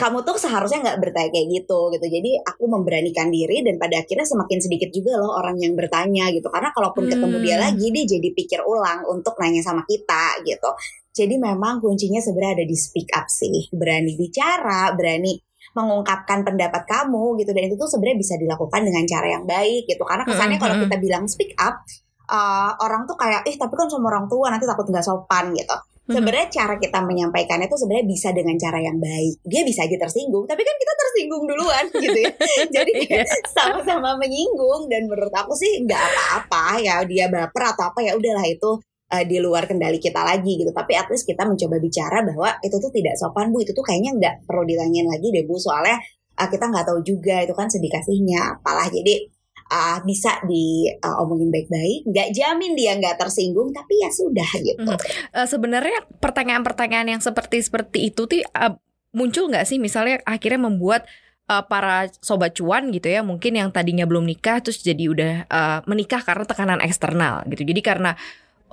kamu 0.01 0.25
tuh 0.25 0.41
seharusnya 0.41 0.81
nggak 0.81 0.99
bertanya 1.05 1.29
kayak 1.29 1.49
gitu 1.61 1.93
gitu 1.93 2.07
jadi 2.09 2.31
aku 2.49 2.65
memberanikan 2.65 3.29
diri 3.29 3.61
dan 3.61 3.77
pada 3.77 4.01
akhirnya 4.01 4.25
semakin 4.25 4.59
sedikit 4.65 4.89
juga 4.89 5.21
loh 5.21 5.37
orang 5.37 5.61
yang 5.61 5.77
bertanya 5.77 6.33
gitu 6.33 6.49
karena 6.49 6.73
kalaupun 6.73 7.05
ketemu 7.13 7.37
dia 7.45 7.57
Hmm. 7.61 7.65
lagi 7.69 7.87
dia 7.93 8.05
jadi 8.09 8.29
pikir 8.33 8.61
ulang 8.65 9.05
untuk 9.13 9.37
nanya 9.37 9.61
sama 9.61 9.85
kita 9.85 10.41
gitu 10.49 10.71
jadi 11.13 11.37
memang 11.37 11.85
kuncinya 11.85 12.25
sebenarnya 12.25 12.65
ada 12.65 12.67
di 12.67 12.77
speak 12.81 13.13
up 13.13 13.29
sih 13.29 13.69
berani 13.77 14.17
bicara 14.17 14.97
berani 14.97 15.37
mengungkapkan 15.77 16.43
pendapat 16.43 16.83
kamu 16.89 17.39
gitu 17.45 17.53
dan 17.53 17.63
itu 17.69 17.77
tuh 17.77 17.87
sebenarnya 17.87 18.19
bisa 18.19 18.35
dilakukan 18.41 18.81
dengan 18.83 19.05
cara 19.07 19.27
yang 19.29 19.45
baik 19.45 19.87
gitu 19.87 20.03
karena 20.03 20.25
kesannya 20.27 20.57
Mm-mm, 20.57 20.63
kalau 20.65 20.75
mm-mm. 20.81 20.91
kita 20.91 20.97
bilang 20.99 21.25
speak 21.31 21.53
up 21.61 21.85
uh, 22.31 22.73
orang 22.81 23.05
tuh 23.07 23.19
kayak 23.19 23.43
ih 23.47 23.59
tapi 23.59 23.75
kan 23.75 23.91
sama 23.91 24.11
orang 24.11 24.27
tua 24.31 24.49
nanti 24.51 24.65
takut 24.65 24.87
nggak 24.87 25.05
sopan 25.05 25.51
gitu. 25.55 25.77
Sebenarnya 26.11 26.49
cara 26.51 26.75
kita 26.77 26.99
menyampaikannya 27.07 27.71
itu 27.71 27.79
sebenarnya 27.79 28.07
bisa 28.11 28.29
dengan 28.35 28.57
cara 28.59 28.79
yang 28.83 28.99
baik. 28.99 29.35
Dia 29.47 29.63
bisa 29.63 29.87
aja 29.87 29.97
tersinggung 29.97 30.45
tapi 30.51 30.63
kan 30.67 30.77
kita 30.77 30.93
tersinggung 30.99 31.45
duluan 31.47 31.85
gitu 32.05 32.19
ya. 32.19 32.33
Jadi 32.69 32.91
kayak 33.07 33.29
sama-sama 33.55 34.19
menyinggung 34.19 34.91
dan 34.91 35.07
menurut 35.07 35.33
aku 35.33 35.55
sih 35.55 35.87
nggak 35.87 36.03
apa-apa 36.03 36.83
ya 36.83 37.01
dia 37.07 37.31
baper 37.31 37.63
atau 37.73 37.95
apa 37.95 38.03
ya 38.03 38.19
udahlah 38.19 38.45
itu 38.45 38.83
uh, 39.11 39.25
di 39.27 39.37
luar 39.39 39.71
kendali 39.71 39.99
kita 40.03 40.23
lagi 40.23 40.59
gitu. 40.59 40.71
Tapi 40.75 40.93
at 40.99 41.07
least 41.11 41.27
kita 41.27 41.47
mencoba 41.47 41.77
bicara 41.79 42.27
bahwa 42.27 42.51
itu 42.63 42.77
tuh 42.77 42.91
tidak 42.91 43.15
sopan 43.19 43.55
bu. 43.55 43.63
Itu 43.63 43.73
tuh 43.73 43.87
kayaknya 43.87 44.13
nggak 44.19 44.35
perlu 44.45 44.67
ditanyain 44.67 45.07
lagi 45.07 45.31
deh 45.31 45.45
bu. 45.47 45.59
Soalnya 45.59 45.99
uh, 46.39 46.49
kita 46.51 46.65
nggak 46.71 46.87
tahu 46.87 47.01
juga 47.07 47.43
itu 47.43 47.55
kan 47.55 47.71
sedih 47.71 47.91
kasihnya 47.91 48.59
apalah. 48.59 48.91
Jadi 48.91 49.40
uh, 49.71 49.99
bisa 50.03 50.43
diomongin 50.45 51.49
baik-baik. 51.49 52.11
Nggak 52.11 52.29
jamin 52.35 52.73
dia 52.75 52.99
nggak 52.99 53.17
tersinggung 53.17 53.71
tapi 53.71 53.95
ya 54.03 54.11
sudah 54.11 54.51
gitu. 54.61 54.91
Mhm. 54.91 54.99
Eh, 55.39 55.47
sebenarnya 55.47 55.99
pertanyaan-pertanyaan 56.19 57.17
yang 57.17 57.23
seperti 57.23 57.63
seperti 57.63 58.11
itu 58.11 58.27
tuh 58.27 58.43
eh, 58.43 58.75
muncul 59.15 59.49
nggak 59.49 59.65
sih? 59.65 59.79
Misalnya 59.79 60.21
akhirnya 60.27 60.67
membuat 60.67 61.07
eh, 61.47 61.65
para 61.71 62.11
sobat 62.21 62.59
cuan 62.59 62.91
gitu 62.91 63.09
ya 63.09 63.23
mungkin 63.23 63.57
yang 63.57 63.71
tadinya 63.71 64.05
belum 64.05 64.27
nikah 64.27 64.61
terus 64.61 64.83
jadi 64.83 65.05
udah 65.07 65.35
eh, 65.47 65.79
menikah 65.87 66.21
karena 66.21 66.45
tekanan 66.45 66.81
eksternal 66.83 67.47
gitu. 67.49 67.63
Jadi 67.63 67.81
karena 67.81 68.19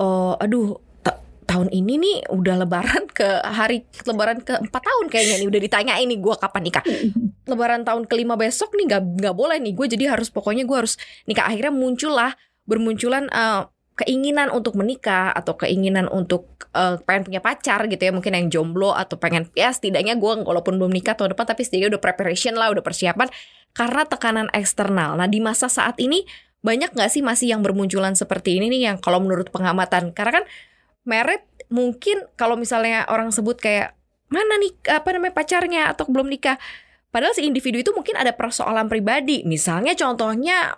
oh 0.02 0.36
aduh 0.38 0.87
tahun 1.48 1.72
ini 1.72 1.94
nih 1.96 2.18
udah 2.28 2.56
lebaran 2.68 3.08
ke 3.08 3.26
hari 3.42 3.88
lebaran 4.04 4.44
ke 4.44 4.60
empat 4.60 4.84
tahun 4.84 5.08
kayaknya 5.08 5.36
nih 5.42 5.48
udah 5.48 5.62
ditanya 5.64 5.94
ini 5.98 6.20
gue 6.20 6.36
kapan 6.36 6.62
nikah. 6.68 6.84
Lebaran 7.50 7.88
tahun 7.88 8.04
kelima 8.12 8.36
besok 8.36 8.76
nih 8.76 8.92
nggak 8.92 9.04
nggak 9.24 9.36
boleh 9.36 9.58
nih 9.64 9.72
gue 9.72 9.88
jadi 9.88 10.04
harus 10.12 10.28
pokoknya 10.28 10.68
gue 10.68 10.78
harus 10.78 11.00
nikah. 11.24 11.48
Akhirnya 11.48 11.72
muncullah 11.72 12.36
bermunculan 12.68 13.32
eh, 13.32 13.64
keinginan 13.98 14.52
untuk 14.52 14.76
menikah 14.76 15.32
atau 15.32 15.56
keinginan 15.56 16.12
untuk 16.12 16.68
eh, 16.76 17.00
pengen 17.08 17.32
punya 17.32 17.40
pacar 17.40 17.88
gitu 17.88 18.04
ya 18.04 18.12
mungkin 18.12 18.36
yang 18.36 18.52
jomblo 18.52 18.92
atau 18.92 19.16
pengen 19.16 19.48
ya 19.56 19.72
setidaknya 19.72 20.20
gue 20.20 20.44
walaupun 20.44 20.76
belum 20.76 20.92
nikah 20.92 21.16
tahun 21.16 21.32
depan 21.32 21.48
tapi 21.48 21.64
setidaknya 21.64 21.96
udah 21.96 22.02
preparation 22.04 22.60
lah 22.60 22.68
udah 22.76 22.84
persiapan. 22.84 23.32
Karena 23.72 24.04
tekanan 24.04 24.52
eksternal. 24.52 25.16
Nah 25.16 25.32
di 25.32 25.40
masa 25.40 25.72
saat 25.72 25.96
ini 26.04 26.28
banyak 26.60 26.92
nggak 26.92 27.08
sih 27.08 27.24
masih 27.24 27.56
yang 27.56 27.64
bermunculan 27.64 28.20
seperti 28.20 28.60
ini 28.60 28.68
nih 28.68 28.92
yang 28.92 28.98
kalau 29.00 29.24
menurut 29.24 29.48
pengamatan? 29.48 30.12
Karena 30.12 30.44
kan 30.44 30.46
merit 31.08 31.48
mungkin 31.72 32.28
kalau 32.36 32.60
misalnya 32.60 33.08
orang 33.08 33.32
sebut 33.32 33.56
kayak 33.58 33.96
mana 34.28 34.60
nih 34.60 34.76
apa 34.92 35.08
namanya 35.16 35.34
pacarnya 35.34 35.82
atau 35.96 36.04
belum 36.12 36.28
nikah? 36.28 36.60
Padahal 37.08 37.32
si 37.32 37.48
individu 37.48 37.80
itu 37.80 37.96
mungkin 37.96 38.20
ada 38.20 38.36
persoalan 38.36 38.92
pribadi. 38.92 39.48
Misalnya 39.48 39.96
contohnya 39.96 40.76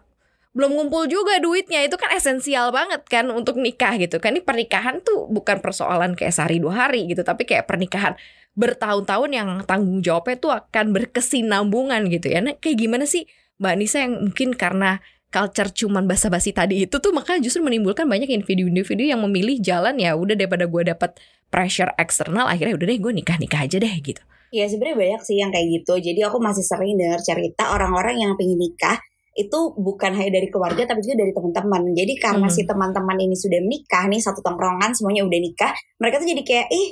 belum 0.53 0.77
ngumpul 0.77 1.09
juga 1.09 1.41
duitnya. 1.41 1.81
Itu 1.81 1.97
kan 1.97 2.13
esensial 2.13 2.69
banget 2.69 3.01
kan 3.09 3.25
untuk 3.33 3.57
nikah 3.57 3.97
gitu 3.97 4.21
kan. 4.21 4.37
Ini 4.37 4.45
pernikahan 4.45 5.01
tuh 5.01 5.25
bukan 5.25 5.59
persoalan 5.65 6.13
kayak 6.13 6.31
sehari 6.31 6.61
dua 6.61 6.87
hari 6.87 7.09
gitu 7.09 7.25
tapi 7.25 7.49
kayak 7.49 7.65
pernikahan 7.65 8.13
bertahun-tahun 8.53 9.29
yang 9.33 9.49
tanggung 9.65 10.03
jawabnya 10.05 10.37
tuh 10.37 10.51
akan 10.53 10.93
berkesinambungan 10.93 12.05
gitu 12.13 12.29
ya. 12.29 12.39
Nah, 12.45 12.53
kayak 12.57 12.77
gimana 12.77 13.09
sih 13.09 13.25
Mbak 13.59 13.75
Nisa 13.75 13.97
yang 14.05 14.13
mungkin 14.29 14.49
karena 14.55 15.01
culture 15.29 15.69
cuman 15.69 16.09
basa-basi 16.09 16.51
tadi 16.51 16.89
itu 16.89 16.97
tuh 16.97 17.13
makanya 17.13 17.45
justru 17.45 17.61
menimbulkan 17.61 18.09
banyak 18.09 18.29
individu-individu 18.29 19.05
yang 19.05 19.21
memilih 19.21 19.61
jalan 19.61 19.95
ya 20.01 20.17
udah 20.17 20.33
daripada 20.33 20.65
gue 20.65 20.83
dapat 20.89 21.15
pressure 21.49 21.93
eksternal 21.97 22.49
akhirnya 22.49 22.77
udah 22.77 22.87
deh 22.89 22.97
gue 22.97 23.13
nikah-nikah 23.13 23.65
aja 23.65 23.77
deh 23.77 23.95
gitu 24.01 24.21
Ya 24.49 24.65
sebenarnya 24.65 24.97
banyak 24.97 25.21
sih 25.29 25.37
yang 25.37 25.53
kayak 25.53 25.67
gitu. 25.77 25.93
Jadi 26.01 26.25
aku 26.25 26.41
masih 26.41 26.65
sering 26.65 26.97
dengar 26.97 27.21
cerita 27.21 27.69
orang-orang 27.69 28.17
yang 28.17 28.33
pengen 28.33 28.57
nikah 28.57 28.97
itu 29.37 29.59
bukan 29.77 30.11
hanya 30.17 30.41
dari 30.41 30.49
keluarga 30.49 30.89
tapi 30.89 31.05
juga 31.05 31.21
dari 31.21 31.31
teman-teman. 31.37 31.93
Jadi 31.93 32.13
karena 32.17 32.49
Hmm. 32.49 32.55
si 32.57 32.65
teman-teman 32.65 33.17
ini 33.21 33.37
sudah 33.37 33.61
menikah 33.61 34.09
nih 34.09 34.17
satu 34.17 34.41
tongkrongan 34.41 34.91
semuanya 34.97 35.21
udah 35.23 35.39
nikah, 35.39 35.71
mereka 36.01 36.17
tuh 36.17 36.27
jadi 36.33 36.41
kayak 36.41 36.67
ih 36.73 36.87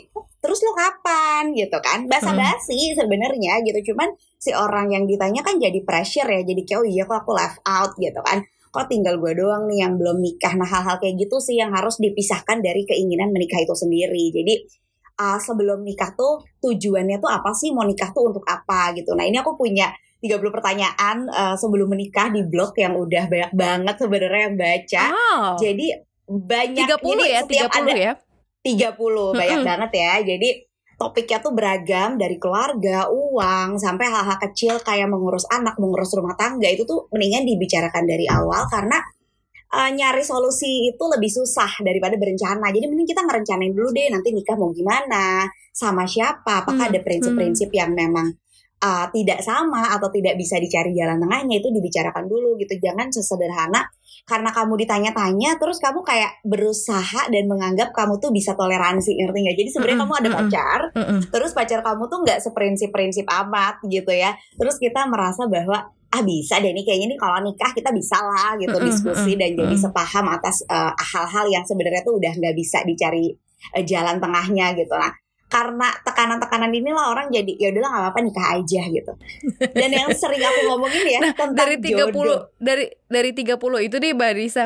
terus 0.47 0.63
lo 0.63 0.71
kapan 0.71 1.51
gitu 1.51 1.75
kan? 1.83 2.07
Basa-basi 2.07 2.95
sebenarnya 2.95 3.59
gitu. 3.67 3.91
Cuman 3.91 4.15
si 4.39 4.55
orang 4.55 4.95
yang 4.95 5.03
ditanya 5.03 5.43
kan 5.43 5.59
jadi 5.59 5.83
pressure 5.83 6.31
ya. 6.31 6.41
Jadi 6.47 6.63
kayak 6.63 6.79
oh 6.79 6.87
iya 6.87 7.03
kok 7.03 7.27
aku 7.27 7.35
left 7.35 7.59
out 7.67 7.91
gitu 7.99 8.15
kan. 8.23 8.47
Kok 8.71 8.87
tinggal 8.87 9.19
gue 9.19 9.35
doang 9.35 9.67
nih 9.67 9.83
yang 9.83 9.99
belum 9.99 10.23
nikah. 10.23 10.55
Nah 10.55 10.63
hal-hal 10.63 11.03
kayak 11.03 11.19
gitu 11.19 11.43
sih 11.43 11.59
yang 11.59 11.75
harus 11.75 11.99
dipisahkan 11.99 12.63
dari 12.63 12.87
keinginan 12.87 13.35
menikah 13.35 13.59
itu 13.59 13.75
sendiri. 13.75 14.31
Jadi 14.31 14.53
uh, 15.19 15.39
sebelum 15.43 15.83
nikah 15.83 16.15
tuh 16.15 16.39
tujuannya 16.63 17.19
tuh 17.19 17.27
apa 17.27 17.51
sih 17.51 17.75
mau 17.75 17.83
nikah 17.83 18.15
tuh 18.15 18.31
untuk 18.31 18.47
apa 18.47 18.95
gitu. 18.95 19.11
Nah 19.19 19.27
ini 19.27 19.43
aku 19.43 19.59
punya 19.59 19.91
30 20.23 20.39
pertanyaan 20.49 21.29
uh, 21.29 21.53
sebelum 21.59 21.93
menikah 21.93 22.31
di 22.33 22.41
blog 22.47 22.73
yang 22.79 22.97
udah 22.97 23.29
banyak 23.29 23.51
banget 23.53 23.95
sebenarnya 23.99 24.41
yang 24.49 24.55
baca. 24.55 25.03
oh 25.11 25.47
Jadi 25.59 25.87
banyak 26.27 26.87
30 26.91 27.07
jadi 27.07 27.23
ya 27.23 27.39
setiap 27.47 27.71
30 27.71 27.79
ada 27.79 27.95
ya 27.95 28.13
30 28.67 29.39
banyak 29.39 29.59
banget 29.63 29.91
ya. 29.95 30.13
Jadi 30.19 30.49
topiknya 30.99 31.37
tuh 31.39 31.53
beragam 31.55 32.19
dari 32.19 32.35
keluarga, 32.35 33.07
uang 33.07 33.79
sampai 33.79 34.05
hal-hal 34.11 34.37
kecil 34.49 34.81
kayak 34.83 35.07
mengurus 35.07 35.47
anak, 35.47 35.79
mengurus 35.79 36.11
rumah 36.17 36.35
tangga 36.35 36.67
itu 36.67 36.83
tuh 36.83 37.07
mendingan 37.13 37.47
dibicarakan 37.47 38.03
dari 38.03 38.25
awal 38.27 38.65
karena 38.67 38.97
uh, 39.71 39.89
nyari 39.93 40.25
solusi 40.25 40.89
itu 40.91 41.03
lebih 41.07 41.31
susah 41.31 41.79
daripada 41.85 42.19
berencana. 42.19 42.67
Jadi 42.73 42.85
mending 42.89 43.07
kita 43.07 43.23
ngerencanain 43.23 43.73
dulu 43.73 43.89
deh 43.95 44.07
nanti 44.11 44.29
nikah 44.35 44.57
mau 44.59 44.73
gimana, 44.75 45.47
sama 45.71 46.03
siapa, 46.09 46.65
apakah 46.65 46.89
Hmm, 46.89 46.93
ada 46.97 46.99
prinsip-prinsip 47.05 47.69
yang 47.71 47.93
memang 47.93 48.33
uh, 48.81 49.05
tidak 49.13 49.39
sama 49.41 49.93
atau 49.93 50.09
tidak 50.13 50.37
bisa 50.37 50.57
dicari 50.61 50.93
jalan 50.93 51.17
tengahnya 51.21 51.61
itu 51.61 51.69
dibicarakan 51.69 52.25
dulu 52.29 52.57
gitu 52.61 52.77
jangan 52.81 53.09
sesederhana 53.09 53.81
karena 54.27 54.51
kamu 54.51 54.75
ditanya-tanya 54.83 55.55
terus 55.55 55.79
kamu 55.79 56.03
kayak 56.03 56.43
berusaha 56.43 57.31
dan 57.31 57.47
menganggap 57.47 57.95
kamu 57.95 58.19
tuh 58.19 58.35
bisa 58.35 58.53
toleransi 58.59 59.15
ngerti 59.15 59.39
nggak? 59.39 59.57
Jadi 59.57 59.69
sebenarnya 59.71 59.97
Mm-mm, 60.03 60.11
kamu 60.11 60.19
ada 60.19 60.29
pacar 60.35 60.79
Mm-mm. 60.91 61.19
terus 61.31 61.51
pacar 61.55 61.79
kamu 61.79 62.03
tuh 62.11 62.19
nggak 62.27 62.39
seprinsip-prinsip 62.43 63.23
amat 63.23 63.79
gitu 63.87 64.11
ya. 64.11 64.35
Terus 64.59 64.75
kita 64.83 65.07
merasa 65.07 65.47
bahwa 65.47 65.87
ah 66.07 66.23
bisa 66.23 66.59
deh 66.59 66.71
nih 66.71 66.83
kayaknya 66.83 67.15
nih 67.15 67.19
kalau 67.19 67.39
nikah 67.43 67.71
kita 67.71 67.91
bisa 67.95 68.19
lah 68.19 68.59
gitu 68.59 68.75
Mm-mm, 68.75 68.87
diskusi 68.91 69.39
dan 69.39 69.55
jadi 69.55 69.75
sepaham 69.79 70.27
atas 70.27 70.63
eh, 70.67 70.91
hal-hal 70.91 71.47
yang 71.47 71.63
sebenarnya 71.63 72.03
tuh 72.03 72.19
udah 72.19 72.33
nggak 72.35 72.55
bisa 72.55 72.83
dicari 72.83 73.31
eh, 73.79 73.83
jalan 73.87 74.19
tengahnya 74.19 74.75
gitu. 74.75 74.91
Nah 74.91 75.11
karena 75.47 75.87
tekanan-tekanan 76.03 76.75
inilah 76.75 77.07
orang 77.07 77.31
jadi 77.31 77.55
ya 77.55 77.71
udahlah 77.71 77.87
nggak 77.87 78.03
apa-apa 78.03 78.19
nikah 78.19 78.47
aja 78.59 78.81
gitu 78.91 79.11
dan 79.71 79.89
yang 79.95 80.11
sering 80.11 80.43
aku 80.43 80.59
ngomongin 80.67 81.05
ya 81.07 81.19
Nah, 81.27 81.33
tentang 81.35 81.67
dari 81.67 81.75
30 81.81 81.91
jodoh 82.07 82.39
dari 82.55 82.85
dari 83.11 83.31
30 83.35 83.87
itu 83.87 83.95
deh 83.99 84.11
Mbak 84.15 84.31
Risa. 84.37 84.65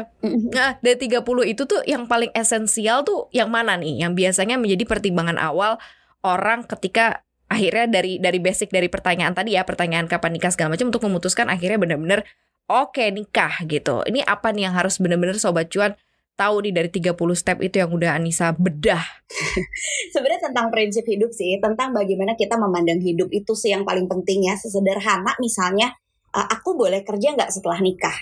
Nah, 0.53 0.77
dari 0.77 0.97
30 0.97 1.25
itu 1.49 1.63
tuh 1.65 1.81
yang 1.89 2.05
paling 2.05 2.29
esensial 2.37 3.01
tuh 3.01 3.31
yang 3.33 3.49
mana 3.49 3.77
nih? 3.81 4.05
Yang 4.05 4.11
biasanya 4.13 4.55
menjadi 4.61 4.83
pertimbangan 4.85 5.41
awal 5.41 5.81
orang 6.21 6.67
ketika 6.69 7.25
akhirnya 7.49 7.89
dari 7.89 8.21
dari 8.21 8.37
basic 8.37 8.69
dari 8.69 8.87
pertanyaan 8.87 9.33
tadi 9.33 9.57
ya, 9.57 9.65
pertanyaan 9.65 10.05
kapan 10.05 10.37
nikah 10.37 10.53
segala 10.53 10.77
macam 10.77 10.93
untuk 10.93 11.03
memutuskan 11.07 11.49
akhirnya 11.49 11.81
benar-benar 11.81 12.21
oke 12.69 13.01
nikah 13.09 13.65
gitu. 13.65 14.05
Ini 14.05 14.21
apa 14.27 14.53
nih 14.53 14.69
yang 14.69 14.75
harus 14.77 15.01
benar-benar 15.01 15.41
sobat 15.41 15.71
cuan 15.73 15.97
tahu 16.35 16.65
nih 16.65 16.73
dari 16.73 16.89
30 16.89 17.13
step 17.37 17.57
itu 17.61 17.77
yang 17.77 17.91
udah 17.93 18.17
Anissa 18.17 18.49
bedah. 18.55 19.01
sebenarnya 20.13 20.51
tentang 20.51 20.67
prinsip 20.73 21.05
hidup 21.05 21.29
sih, 21.31 21.61
tentang 21.61 21.93
bagaimana 21.93 22.33
kita 22.33 22.57
memandang 22.57 22.99
hidup 22.99 23.29
itu 23.29 23.53
sih 23.53 23.71
yang 23.71 23.85
paling 23.85 24.09
penting 24.09 24.49
ya. 24.49 24.57
Sesederhana 24.57 25.37
misalnya, 25.37 25.93
uh, 26.33 26.47
aku 26.49 26.73
boleh 26.73 27.05
kerja 27.05 27.37
nggak 27.37 27.53
setelah 27.53 27.77
nikah? 27.79 28.15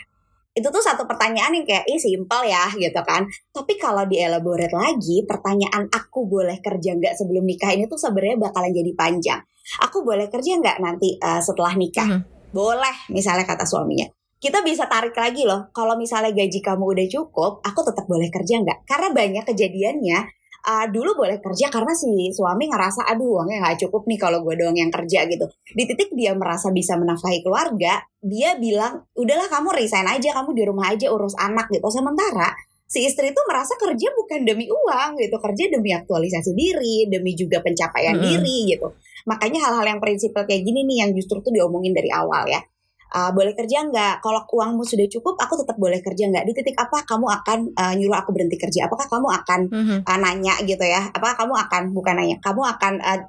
Itu 0.51 0.73
tuh 0.73 0.83
satu 0.83 1.07
pertanyaan 1.07 1.55
yang 1.55 1.65
kayak, 1.65 1.85
ih 1.87 2.01
simpel 2.01 2.43
ya 2.49 2.67
gitu 2.75 3.01
kan. 3.07 3.23
Tapi 3.55 3.79
kalau 3.79 4.03
dielaborate 4.03 4.75
lagi, 4.75 5.23
pertanyaan 5.23 5.87
aku 5.87 6.27
boleh 6.27 6.59
kerja 6.59 6.97
nggak 6.99 7.15
sebelum 7.15 7.47
nikah 7.47 7.71
ini 7.71 7.87
tuh 7.87 8.01
sebenarnya 8.01 8.37
bakalan 8.41 8.75
jadi 8.75 8.91
panjang. 8.97 9.39
Aku 9.85 10.01
boleh 10.01 10.27
kerja 10.27 10.57
nggak 10.59 10.77
nanti 10.81 11.15
uh, 11.21 11.39
setelah 11.39 11.77
nikah? 11.77 12.09
Mhm. 12.19 12.21
Boleh, 12.49 12.95
misalnya 13.13 13.45
kata 13.45 13.63
suaminya. 13.63 14.09
Kita 14.39 14.63
bisa 14.63 14.87
tarik 14.87 15.11
lagi 15.19 15.43
loh, 15.43 15.67
kalau 15.75 15.99
misalnya 15.99 16.31
gaji 16.31 16.63
kamu 16.63 16.95
udah 16.95 17.07
cukup, 17.11 17.59
aku 17.59 17.83
tetap 17.83 18.07
boleh 18.07 18.31
kerja 18.31 18.63
nggak? 18.63 18.87
Karena 18.87 19.11
banyak 19.11 19.43
kejadiannya 19.43 20.19
uh, 20.63 20.85
dulu 20.87 21.15
boleh 21.15 21.39
kerja 21.39 21.71
karena 21.71 21.93
si 21.95 22.31
suami 22.31 22.67
ngerasa 22.67 23.07
aduh 23.07 23.39
uangnya 23.39 23.67
nggak 23.67 23.77
cukup 23.87 24.07
nih 24.07 24.19
kalau 24.19 24.43
gue 24.43 24.55
doang 24.59 24.75
yang 24.75 24.91
kerja 24.91 25.27
gitu. 25.27 25.45
Di 25.75 25.83
titik 25.87 26.11
dia 26.15 26.35
merasa 26.35 26.71
bisa 26.73 26.95
menafkahi 26.99 27.43
keluarga 27.43 28.03
dia 28.19 28.59
bilang 28.59 29.07
udahlah 29.15 29.47
kamu 29.47 29.75
resign 29.75 30.07
aja 30.07 30.35
kamu 30.35 30.51
di 30.55 30.63
rumah 30.67 30.91
aja 30.91 31.07
urus 31.11 31.35
anak 31.39 31.71
gitu. 31.71 31.87
Sementara 31.91 32.55
si 32.89 33.05
istri 33.05 33.31
itu 33.31 33.41
merasa 33.43 33.75
kerja 33.75 34.07
bukan 34.15 34.47
demi 34.47 34.67
uang 34.67 35.19
gitu. 35.19 35.35
Kerja 35.35 35.63
demi 35.71 35.91
aktualisasi 35.95 36.51
diri 36.55 37.07
demi 37.07 37.35
juga 37.35 37.63
pencapaian 37.63 38.15
Mm-mm. 38.15 38.25
diri 38.25 38.75
gitu. 38.75 38.87
Makanya 39.27 39.67
hal-hal 39.67 39.85
yang 39.95 39.99
prinsipal 39.99 40.47
kayak 40.47 40.63
gini 40.63 40.87
nih 40.87 41.03
yang 41.05 41.11
justru 41.11 41.43
tuh 41.43 41.51
diomongin 41.51 41.91
dari 41.91 42.07
awal 42.11 42.47
ya 42.47 42.63
Uh, 43.09 43.33
boleh 43.33 43.57
kerja 43.57 43.85
nggak? 43.89 44.21
Kalau 44.21 44.45
uangmu 44.45 44.85
sudah 44.85 45.09
cukup, 45.09 45.35
aku 45.41 45.57
tetap 45.65 45.75
boleh 45.81 45.97
kerja 45.99 46.29
nggak? 46.29 46.45
Di 46.45 46.53
titik 46.53 46.77
apa 46.77 47.01
kamu 47.03 47.25
akan 47.25 47.59
uh, 47.73 47.93
nyuruh 47.97 48.17
aku 48.21 48.29
berhenti 48.31 48.57
kerja? 48.61 48.85
Apakah 48.85 49.09
kamu 49.09 49.27
akan 49.33 49.59
Mhm. 49.69 49.97
uh, 50.05 50.19
nanya 50.19 50.53
gitu 50.63 50.83
ya 50.83 51.09
apakah 51.09 51.35
kamu 51.35 51.53
akan 51.55 51.83
bukan 51.95 52.13
nanya 52.19 52.37
kamu 52.43 52.61
akan 52.63 52.93
uh, 53.01 53.19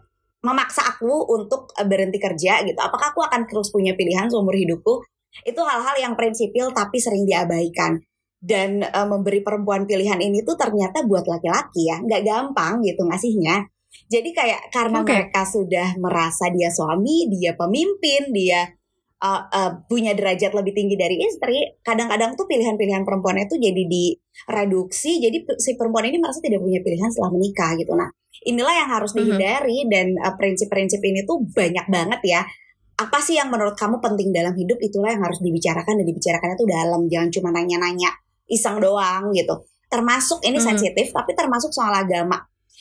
memaksa 0.40 0.82
aku 0.84 1.28
untuk 1.32 1.72
uh, 1.76 1.86
berhenti 1.86 2.18
kerja 2.20 2.64
gitu 2.66 2.78
apakah 2.80 3.12
aku 3.14 3.24
akan 3.24 3.46
terus 3.46 3.70
punya 3.70 3.94
pilihan 3.94 4.28
seumur 4.28 4.54
hidupku 4.54 5.04
itu 5.46 5.60
hal-hal 5.62 5.96
yang 6.00 6.14
prinsipil 6.18 6.74
tapi 6.74 6.98
sering 6.98 7.24
diabaikan 7.24 8.02
dan 8.40 8.82
uh, 8.82 9.06
memberi 9.06 9.44
perempuan 9.44 9.84
pilihan 9.84 10.18
ini 10.18 10.40
tuh 10.42 10.56
ternyata 10.56 11.04
buat 11.04 11.28
laki-laki 11.28 11.88
ya 11.88 12.00
nggak 12.00 12.22
gampang 12.24 12.80
gitu 12.82 13.04
ngasihnya 13.06 13.68
jadi 14.10 14.30
kayak 14.30 14.62
karena 14.70 15.02
Oke. 15.02 15.12
mereka 15.12 15.42
sudah 15.46 15.88
merasa 15.98 16.48
dia 16.50 16.70
suami 16.72 17.28
dia 17.30 17.54
pemimpin 17.54 18.32
dia 18.32 18.64
uh, 19.20 19.42
uh, 19.52 19.70
punya 19.86 20.16
derajat 20.16 20.52
lebih 20.56 20.72
tinggi 20.72 20.96
dari 20.96 21.20
istri 21.20 21.76
kadang-kadang 21.84 22.34
tuh 22.34 22.48
pilihan-pilihan 22.48 23.04
perempuannya 23.04 23.46
tuh 23.46 23.60
jadi 23.60 23.82
direduksi 23.84 25.20
jadi 25.20 25.44
si 25.60 25.76
perempuan 25.76 26.08
ini 26.08 26.16
merasa 26.18 26.40
tidak 26.40 26.64
punya 26.64 26.80
pilihan 26.80 27.08
setelah 27.12 27.32
menikah 27.32 27.76
gitu. 27.76 27.92
Nah 27.94 28.08
inilah 28.48 28.74
yang 28.74 28.88
harus 28.88 29.12
Mhm. 29.12 29.18
dihindari 29.20 29.78
dan 29.92 30.16
uh, 30.24 30.34
prinsip-prinsip 30.34 31.00
ini 31.04 31.24
tuh 31.28 31.44
banyak 31.52 31.86
banget 31.92 32.20
ya. 32.24 32.42
Apa 33.00 33.16
sih 33.20 33.36
yang 33.40 33.48
menurut 33.48 33.76
kamu 33.80 33.96
penting 34.04 34.28
dalam 34.28 34.52
hidup? 34.52 34.76
Itulah 34.76 35.16
yang 35.16 35.24
harus 35.24 35.40
dibicarakan 35.40 36.04
dan 36.04 36.06
dibicarakannya 36.08 36.56
tuh 36.56 36.68
dalam 36.68 37.00
jangan 37.08 37.28
cuma 37.32 37.48
nanya-nanya 37.52 38.12
iseng 38.48 38.76
doang 38.76 39.32
gitu. 39.32 39.56
Termasuk 39.88 40.44
ini 40.44 40.60
Mhm. 40.60 40.64
sensitif 40.64 41.06
tapi 41.12 41.32
termasuk 41.32 41.72
soal 41.72 41.92
agama. 41.92 42.36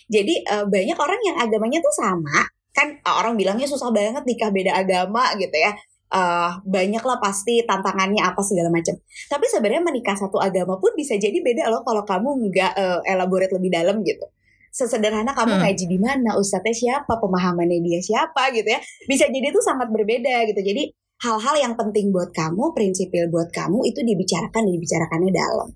Jadi 0.10 0.43
uh, 0.48 0.65
banyak 0.67 0.98
orang 0.98 1.19
yang 1.24 1.38
agamanya 1.39 1.79
tuh 1.79 1.93
sama. 1.96 2.43
Kan 2.75 3.00
uh, 3.03 3.15
orang 3.19 3.36
bilangnya 3.39 3.67
susah 3.67 3.91
banget 3.91 4.24
nikah 4.27 4.51
beda 4.51 4.75
agama 4.75 5.36
gitu 5.39 5.55
ya 5.55 5.72
uh, 6.13 6.51
banyak 6.65 7.01
lah 7.01 7.17
pasti 7.21 7.61
tantangannya 7.65 8.21
apa 8.21 8.41
segala 8.41 8.69
macam. 8.73 8.97
Tapi 9.29 9.45
sebenarnya 9.49 9.83
menikah 9.85 10.17
satu 10.17 10.41
agama 10.41 10.77
pun 10.81 10.93
bisa 10.97 11.15
jadi 11.15 11.37
beda 11.41 11.69
loh 11.69 11.81
kalau 11.85 12.03
kamu 12.05 12.49
nggak 12.49 12.71
uh, 12.77 12.99
elaborate 13.05 13.53
lebih 13.53 13.69
dalam 13.73 14.01
gitu. 14.05 14.25
Sesederhana 14.69 15.33
kamu 15.33 15.57
Hmm. 15.57 15.61
ngaji 15.65 15.85
di 15.89 15.97
mana, 15.97 16.37
ustadznya 16.37 16.75
siapa, 16.77 17.17
pemahamannya 17.17 17.81
dia 17.81 17.99
siapa 18.05 18.53
gitu 18.53 18.69
ya. 18.69 18.79
Bisa 19.09 19.25
jadi 19.25 19.49
itu 19.49 19.61
sangat 19.65 19.89
berbeda 19.89 20.45
gitu. 20.45 20.61
Jadi 20.61 20.93
hal-hal 21.25 21.55
yang 21.57 21.73
penting 21.73 22.13
buat 22.13 22.29
kamu, 22.29 22.77
prinsipil 22.77 23.33
buat 23.33 23.49
kamu 23.49 23.81
itu 23.89 24.05
dibicarakan 24.05 24.69
dibicarakannya 24.69 25.31
dalam. 25.33 25.69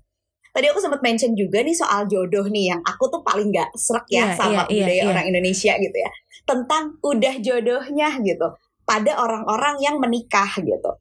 Tadi 0.54 0.70
aku 0.70 0.78
sempat 0.78 1.02
mention 1.02 1.34
juga 1.34 1.66
nih 1.66 1.74
soal 1.74 2.06
jodoh 2.06 2.46
nih 2.46 2.70
yang 2.70 2.80
aku 2.86 3.10
tuh 3.10 3.26
paling 3.26 3.50
nggak 3.50 3.74
serak 3.74 4.06
ya 4.06 4.30
Iya, 4.30 4.38
sama 4.38 4.50
iya, 4.54 4.62
iya, 4.70 4.84
budaya 4.86 4.94
iya. 5.02 5.10
orang 5.10 5.24
Indonesia 5.26 5.72
gitu 5.82 5.96
ya. 5.98 6.10
Tentang 6.46 6.82
udah 7.02 7.34
jodohnya 7.42 8.08
gitu 8.22 8.46
pada 8.84 9.16
orang-orang 9.16 9.80
yang 9.80 9.96
menikah 9.98 10.48
gitu. 10.60 10.92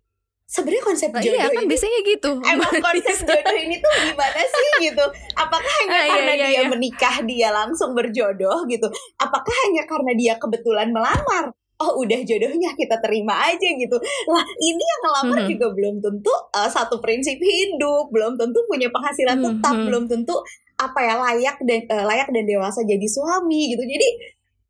Sebenarnya 0.44 0.84
konsep 0.86 1.10
Nah, 1.10 1.18
jodoh 1.18 1.34
iya 1.34 1.50
kan 1.50 1.64
ini 1.64 1.70
biasanya 1.72 2.00
gitu. 2.06 2.32
emang 2.38 2.74
konsep 2.86 3.18
jodoh 3.26 3.58
ini 3.58 3.76
tuh 3.80 3.92
gimana 4.06 4.42
sih 4.44 4.70
gitu? 4.86 5.06
Apakah 5.34 5.72
hanya 5.82 5.92
Ah, 5.92 6.04
iya, 6.04 6.12
karena 6.14 6.34
iya, 6.34 6.46
dia 6.46 6.62
iya. 6.62 6.70
menikah 6.70 7.16
dia 7.26 7.50
langsung 7.50 7.92
berjodoh 7.98 8.68
gitu? 8.70 8.86
Apakah 9.18 9.56
hanya 9.66 9.84
karena 9.90 10.12
dia 10.14 10.34
kebetulan 10.38 10.94
melamar? 10.94 11.50
Oh 11.82 12.00
udah 12.00 12.22
jodohnya 12.22 12.70
kita 12.78 13.02
terima 13.02 13.34
aja 13.50 13.66
gitu. 13.66 13.98
Lah 14.30 14.46
ini 14.62 14.78
yang 14.80 15.02
ngelamar 15.04 15.40
Mhm. 15.44 15.50
juga 15.58 15.68
belum 15.74 15.96
tentu 16.00 16.32
uh, 16.54 16.70
satu 16.70 17.02
prinsip 17.02 17.36
hidup, 17.36 18.14
belum 18.14 18.38
tentu 18.38 18.62
punya 18.70 18.88
penghasilan 18.94 19.42
tetap, 19.42 19.74
Mhm. 19.74 19.86
belum 19.90 20.04
tentu 20.06 20.38
apa 20.78 21.00
ya 21.02 21.18
layak 21.18 21.58
dan 21.66 21.82
uh, 21.90 22.06
layak 22.06 22.30
dan 22.30 22.46
dewasa 22.46 22.86
jadi 22.86 23.08
suami 23.10 23.74
gitu. 23.74 23.84
Jadi 23.84 24.08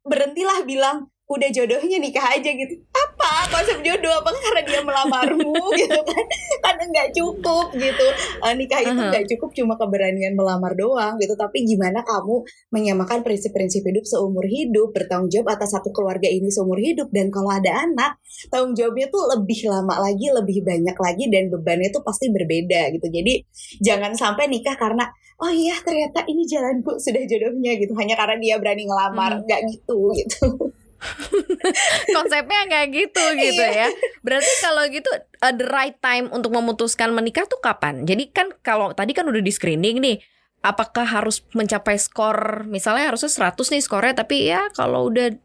berhentilah 0.01 0.63
bilang 0.63 1.11
udah 1.33 1.49
jodohnya 1.49 1.97
nikah 1.97 2.25
aja 2.33 2.49
gitu. 2.49 2.73
Apa? 2.93 3.49
Konsep 3.49 3.81
jodoh 3.81 4.13
apakah 4.21 4.39
karena 4.39 4.61
dia 4.63 4.81
melamarmu 4.81 5.55
gitu 5.81 5.99
kan. 6.05 6.25
Kan 6.63 6.75
nggak 6.89 7.09
cukup 7.13 7.73
gitu. 7.75 8.07
Eh, 8.45 8.53
nikah 8.55 8.79
itu 8.81 8.93
nggak 8.95 9.25
cukup 9.35 9.49
cuma 9.57 9.73
keberanian 9.75 10.33
melamar 10.33 10.73
doang 10.73 11.19
gitu. 11.19 11.33
Tapi 11.35 11.65
gimana 11.67 12.01
kamu 12.05 12.45
menyamakan 12.71 13.21
prinsip-prinsip 13.21 13.83
hidup 13.83 14.05
seumur 14.07 14.45
hidup 14.47 14.93
bertanggung 14.95 15.29
jawab 15.29 15.59
atas 15.59 15.75
satu 15.75 15.89
keluarga 15.91 16.29
ini 16.29 16.49
seumur 16.49 16.79
hidup 16.79 17.09
dan 17.11 17.29
kalau 17.33 17.51
ada 17.51 17.83
anak 17.83 18.17
tanggung 18.49 18.73
jawabnya 18.73 19.09
tuh 19.09 19.23
lebih 19.37 19.59
lama 19.69 19.95
lagi 19.99 20.27
lebih 20.31 20.63
banyak 20.63 20.97
lagi 20.97 21.25
dan 21.29 21.49
bebannya 21.51 21.89
tuh 21.91 22.01
pasti 22.05 22.29
berbeda 22.31 22.93
gitu. 22.95 23.07
Jadi 23.11 23.33
jangan 23.83 24.13
sampai 24.15 24.47
nikah 24.47 24.77
karena 24.79 25.09
oh 25.43 25.51
iya 25.51 25.75
ternyata 25.83 26.23
ini 26.29 26.45
jalanku 26.47 26.95
sudah 26.97 27.21
jodohnya 27.27 27.75
gitu. 27.77 27.93
Hanya 27.97 28.15
karena 28.15 28.37
dia 28.39 28.55
berani 28.57 28.85
ngelamar. 28.87 29.31
Mhm. 29.33 29.41
nggak 29.49 29.61
gitu 29.71 29.97
gitu 30.15 30.47
Konsepnya 32.15 32.61
kayak 32.67 32.89
gitu 32.91 33.23
gitu 33.37 33.63
Iya. 33.63 33.87
ya. 33.87 33.87
Berarti 34.23 34.51
kalau 34.63 34.83
gitu 34.89 35.09
uh, 35.13 35.53
the 35.53 35.67
right 35.69 35.97
time 35.99 36.29
untuk 36.31 36.51
memutuskan 36.51 37.11
menikah 37.11 37.45
tuh 37.45 37.59
kapan? 37.59 38.03
Jadi 38.07 38.31
kan 38.31 38.51
kalau 38.63 38.91
tadi 38.91 39.11
kan 39.11 39.27
udah 39.27 39.41
di 39.43 39.51
screening 39.51 39.99
nih, 39.99 40.17
apakah 40.63 41.03
harus 41.03 41.43
mencapai 41.51 41.99
skor 41.99 42.63
misalnya 42.67 43.11
harusnya 43.11 43.27
100 43.31 43.59
nih 43.59 43.83
skornya 43.83 44.13
tapi 44.15 44.47
ya 44.47 44.71
kalau 44.71 45.11
udah 45.11 45.35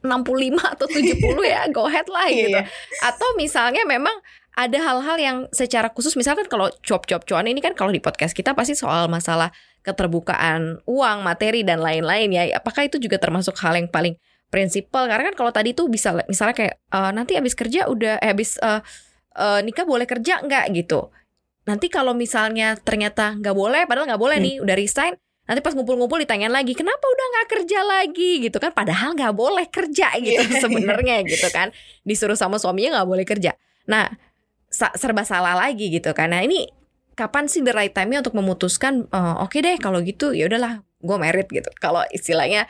65 0.00 0.56
atau 0.76 0.86
70 0.88 1.44
ya 1.44 1.66
go 1.72 1.84
ahead 1.88 2.08
lah 2.08 2.26
gitu. 2.30 2.56
Iya. 2.56 2.64
Atau 3.04 3.36
misalnya 3.36 3.84
memang 3.84 4.14
ada 4.56 4.78
hal-hal 4.80 5.16
yang 5.20 5.36
secara 5.52 5.92
khusus 5.92 6.16
misalkan 6.16 6.48
kalau 6.48 6.72
cuap-cuap 6.80 7.28
cuan 7.28 7.44
ini 7.44 7.60
kan 7.60 7.76
kalau 7.76 7.92
di 7.92 8.00
podcast 8.00 8.32
kita 8.32 8.56
pasti 8.56 8.72
soal 8.72 9.04
masalah 9.12 9.52
keterbukaan 9.84 10.80
uang, 10.88 11.18
materi 11.22 11.60
dan 11.62 11.78
lain-lain 11.84 12.32
ya. 12.32 12.42
Apakah 12.56 12.88
itu 12.88 12.96
juga 12.96 13.20
termasuk 13.20 13.52
hal 13.60 13.76
yang 13.76 13.86
paling 13.92 14.16
prinsipal? 14.56 15.04
Karena 15.04 15.28
kan 15.28 15.36
kalau 15.36 15.52
tadi 15.52 15.76
tuh 15.76 15.86
bisa 15.86 16.16
misalnya 16.24 16.56
kayak 16.56 16.74
eh, 16.80 17.10
nanti 17.12 17.36
habis 17.36 17.52
kerja 17.52 17.84
udah 17.86 18.16
eh, 18.16 18.32
habis 18.32 18.56
eh, 18.56 18.80
eh, 19.36 19.60
nikah 19.60 19.84
boleh 19.84 20.08
kerja 20.08 20.40
nggak 20.40 20.72
gitu. 20.72 21.12
Nanti 21.66 21.92
kalau 21.92 22.16
misalnya 22.16 22.78
ternyata 22.78 23.36
nggak 23.36 23.52
boleh, 23.52 23.84
padahal 23.84 24.08
nggak 24.08 24.22
boleh 24.22 24.38
Hmm. 24.40 24.46
nih, 24.48 24.56
udah 24.64 24.74
resign. 24.74 25.14
nanti 25.46 25.62
pas 25.62 25.78
ngumpul-ngumpul 25.78 26.18
ditanyain 26.18 26.50
lagi 26.50 26.74
kenapa 26.74 27.06
udah 27.06 27.26
nggak 27.30 27.48
kerja 27.54 27.78
lagi 27.86 28.42
gitu 28.42 28.58
kan 28.58 28.74
padahal 28.74 29.14
nggak 29.14 29.30
boleh 29.30 29.62
kerja 29.70 30.10
gitu 30.18 30.42
Iya. 30.42 30.58
sebenarnya 30.58 31.22
gitu 31.22 31.46
kan 31.54 31.70
disuruh 32.02 32.34
sama 32.34 32.58
suaminya 32.58 32.98
nggak 32.98 33.06
boleh 33.06 33.22
kerja 33.22 33.54
nah 33.86 34.10
serba 34.98 35.22
salah 35.22 35.54
lagi 35.54 35.86
gitu 35.88 36.10
kan 36.12 36.34
nah 36.34 36.42
ini 36.42 36.66
kapan 37.14 37.46
sih 37.46 37.62
the 37.62 37.70
right 37.70 37.94
time-nya 37.94 38.26
untuk 38.26 38.34
memutuskan 38.34 39.06
"Eh, 39.06 39.34
oke 39.38 39.62
deh 39.62 39.78
kalau 39.78 40.02
gitu 40.02 40.34
ya 40.34 40.50
udahlah 40.50 40.82
gue 40.98 41.16
merit 41.16 41.46
gitu 41.46 41.70
kalau 41.78 42.02
istilahnya 42.10 42.66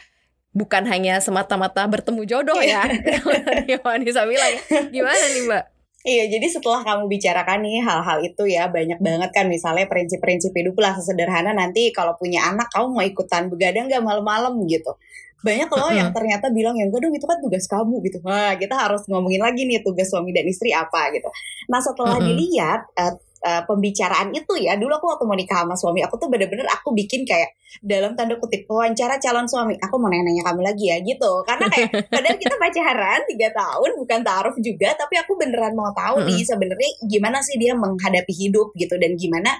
bukan 0.57 0.89
hanya 0.89 1.21
semata-mata 1.21 1.85
bertemu 1.85 2.25
jodoh 2.25 2.57
ya 2.65 2.89
tadi 3.47 3.77
Vanessa 3.77 4.25
bilang 4.25 4.53
gimana 4.89 5.25
nih 5.37 5.45
mbak 5.45 5.65
Iya, 6.07 6.31
jadi 6.31 6.47
setelah 6.47 6.87
kamu 6.87 7.11
bicarakan 7.11 7.67
nih 7.67 7.83
hal-hal 7.83 8.23
itu 8.23 8.47
ya 8.47 8.71
banyak 8.71 9.03
banget 9.03 9.27
kan 9.35 9.51
misalnya 9.51 9.91
prinsip-prinsip 9.91 10.55
hidup 10.55 10.79
lah 10.79 10.95
sesederhana 10.95 11.51
nanti 11.51 11.91
kalau 11.91 12.15
punya 12.15 12.47
anak 12.47 12.71
kamu 12.71 12.95
mau 12.95 13.03
ikutan 13.03 13.51
begadang 13.51 13.91
gak 13.91 14.07
malam-malam 14.07 14.55
gitu. 14.71 14.95
Banyak 15.43 15.67
loh 15.67 15.91
yang 15.91 16.15
ternyata 16.15 16.55
bilang 16.55 16.79
yang 16.79 16.95
dong 16.95 17.11
itu 17.11 17.27
kan 17.27 17.43
tugas 17.43 17.67
kamu 17.67 17.99
gitu. 18.07 18.23
Wah, 18.23 18.55
kita 18.55 18.79
harus 18.79 19.03
ngomongin 19.11 19.43
lagi 19.43 19.67
nih 19.67 19.83
tugas 19.83 20.07
suami 20.07 20.31
dan 20.31 20.47
istri 20.47 20.71
apa 20.71 21.11
gitu. 21.11 21.27
Nah, 21.67 21.83
setelah 21.83 22.23
dilihat 22.23 22.87
eh, 23.03 23.15
eh, 23.43 23.63
pembicaraan 23.67 24.33
itu 24.33 24.55
ya, 24.57 24.79
dulu 24.81 24.97
aku 24.97 25.07
waktu 25.13 25.25
mau 25.29 25.37
nikah 25.37 25.65
sama 25.65 25.77
suami, 25.77 26.01
aku 26.05 26.17
tuh 26.17 26.29
bener-bener 26.33 26.65
aku 26.71 26.95
bikin 26.97 27.29
kayak 27.29 27.57
dalam 27.85 28.17
tanda 28.17 28.41
kutip 28.41 28.65
wawancara 28.71 29.21
calon 29.21 29.45
suami. 29.45 29.77
Aku 29.77 30.01
mau 30.01 30.09
nanya-nanya 30.09 30.45
kamu 30.49 30.61
lagi 30.65 30.85
ya 30.89 30.97
gitu. 31.05 31.45
Karena 31.45 31.67
kayak 31.69 31.91
padahal 32.13 32.37
kita 32.41 32.55
pacaran 32.57 33.21
tiga 33.29 33.49
tahun 33.53 33.91
bukan 34.01 34.21
taruh 34.25 34.57
juga 34.61 34.89
tapi 34.97 35.15
aku 35.21 35.37
beneran 35.37 35.77
mau 35.77 35.93
tahu 35.93 36.25
nih 36.25 36.43
sebenarnya 36.43 36.91
gimana 37.05 37.39
sih 37.45 37.61
dia 37.61 37.77
menghadapi 37.77 38.33
hidup 38.33 38.73
gitu 38.77 38.97
dan 38.97 39.15
gimana 39.19 39.53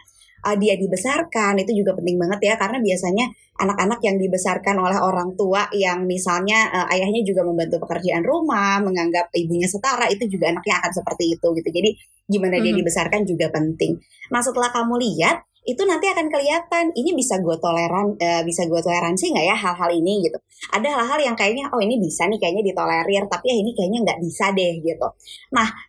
uh, 0.45 0.57
dia 0.59 0.75
dibesarkan 0.77 1.57
itu 1.63 1.73
juga 1.85 1.97
penting 1.97 2.17
banget 2.21 2.41
ya 2.53 2.55
karena 2.61 2.79
biasanya 2.83 3.25
anak-anak 3.57 4.01
yang 4.05 4.17
dibesarkan 4.21 4.77
oleh 4.77 4.99
orang 5.01 5.33
tua 5.33 5.65
yang 5.73 6.05
misalnya 6.05 6.69
uh, 6.75 6.87
ayahnya 6.93 7.25
juga 7.25 7.41
membantu 7.47 7.81
pekerjaan 7.89 8.21
rumah 8.21 8.83
menganggap 8.85 9.33
ibunya 9.33 9.65
setara 9.65 10.11
itu 10.13 10.29
juga 10.29 10.53
anaknya 10.53 10.77
akan 10.85 10.93
seperti 10.93 11.25
itu 11.39 11.47
gitu 11.57 11.69
jadi 11.73 11.91
gimana 12.27 12.61
dia 12.61 12.75
Mhm. 12.75 12.79
dibesarkan 12.85 13.23
juga 13.25 13.47
penting 13.55 13.97
nah 14.29 14.43
setelah 14.45 14.69
kamu 14.75 14.99
lihat 15.01 15.41
itu 15.67 15.83
nanti 15.83 16.07
akan 16.07 16.31
kelihatan 16.31 16.95
ini 16.95 17.11
bisa 17.13 17.43
gue 17.43 17.59
toleran 17.59 18.15
eh, 18.23 18.43
bisa 18.47 18.65
gue 18.71 18.81
toleransi 18.81 19.35
nggak 19.35 19.47
ya 19.51 19.57
hal-hal 19.59 19.91
ini 19.91 20.23
gitu 20.31 20.39
ada 20.73 20.89
hal-hal 20.89 21.19
yang 21.21 21.37
kayaknya 21.37 21.67
oh 21.75 21.83
ini 21.83 21.99
bisa 21.99 22.31
nih 22.31 22.39
kayaknya 22.39 22.73
ditolerir 22.73 23.27
tapi 23.27 23.51
ya 23.51 23.57
ini 23.59 23.71
kayaknya 23.75 24.01
nggak 24.07 24.19
bisa 24.23 24.55
deh 24.55 24.75
gitu 24.81 25.09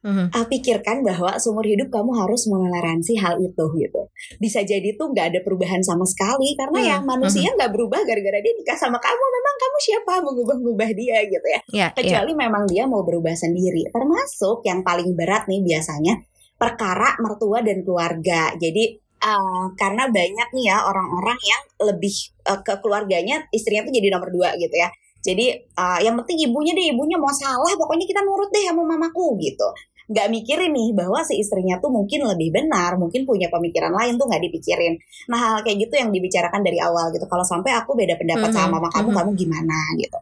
Mhm. 0.07 0.31
uh, 0.31 0.45
pikirkan 0.47 1.03
bahwa 1.03 1.35
seumur 1.41 1.65
hidup 1.65 1.91
kamu 1.91 2.11
harus 2.15 2.47
mentoleransi 2.47 3.19
hal 3.19 3.35
itu 3.41 3.63
gitu. 3.75 4.01
Bisa 4.39 4.63
jadi 4.63 4.95
tuh 4.95 5.11
nggak 5.11 5.35
ada 5.35 5.39
perubahan 5.43 5.81
sama 5.83 6.07
sekali 6.07 6.55
karena 6.55 6.79
Hmm, 6.79 6.89
yang 6.95 7.03
manusia 7.03 7.49
nggak 7.51 7.71
berubah 7.73 7.99
gara-gara 8.07 8.39
dia 8.39 8.53
nikah 8.55 8.77
sama 8.79 8.97
kamu. 9.01 9.19
Memang 9.19 9.55
kamu 9.59 9.77
siapa 9.83 10.13
mengubah-ubah 10.23 10.89
dia 10.95 11.17
gitu 11.27 11.47
ya. 11.47 11.61
ya 11.67 11.87
ya 11.87 11.87
Kecuali 11.91 12.31
memang 12.37 12.63
dia 12.69 12.87
mau 12.87 13.03
berubah 13.03 13.35
sendiri. 13.35 13.89
Termasuk 13.91 14.63
yang 14.63 14.81
paling 14.85 15.11
berat 15.17 15.49
nih 15.51 15.59
biasanya 15.65 16.23
perkara 16.55 17.19
mertua 17.19 17.59
dan 17.61 17.83
keluarga. 17.83 18.55
Jadi 18.55 18.97
uh, 19.21 19.65
karena 19.75 20.09
banyak 20.09 20.49
nih 20.53 20.65
ya 20.69 20.77
orang-orang 20.85 21.39
yang 21.41 21.61
lebih 21.89 22.13
uh, 22.47 22.59
ke 22.61 22.73
keluarganya 22.81 23.45
istrinya 23.53 23.87
tuh 23.87 23.93
jadi 23.93 24.07
nomor 24.13 24.29
dua 24.29 24.53
gitu 24.57 24.73
ya. 24.73 24.89
Jadi 25.21 25.59
uh, 25.75 25.99
yang 25.99 26.15
penting 26.23 26.47
ibunya 26.47 26.71
deh 26.71 26.93
ibunya 26.93 27.17
mau 27.19 27.33
salah 27.33 27.73
pokoknya 27.75 28.05
kita 28.07 28.21
nurut 28.23 28.47
deh 28.53 28.63
sama 28.63 28.83
mamaku 28.85 29.35
gitu. 29.41 29.67
Nggak 30.07 30.27
mikirin 30.31 30.71
nih 30.71 30.95
bahwa 30.95 31.19
si 31.27 31.35
istrinya 31.35 31.83
tuh 31.83 31.91
mungkin 31.91 32.23
lebih 32.23 32.55
benar, 32.55 32.95
mungkin 32.95 33.27
punya 33.27 33.51
pemikiran 33.51 33.91
lain 33.91 34.15
tuh 34.15 34.23
nggak 34.31 34.39
dipikirin. 34.39 34.95
Nah 35.27 35.35
hal 35.35 35.55
kayak 35.67 35.83
gitu 35.83 35.93
yang 35.99 36.09
dibicarakan 36.15 36.63
dari 36.63 36.79
awal 36.79 37.11
gitu. 37.11 37.27
Kalau 37.27 37.43
sampai 37.43 37.75
aku 37.75 37.91
beda 37.91 38.15
pendapat 38.15 38.49
Mhm, 38.49 38.55
sama 38.55 38.79
mama 38.79 38.87
kamu, 38.87 39.11
mhm. 39.11 39.17
kamu 39.19 39.29
gimana 39.35 39.79
gitu. 39.99 40.17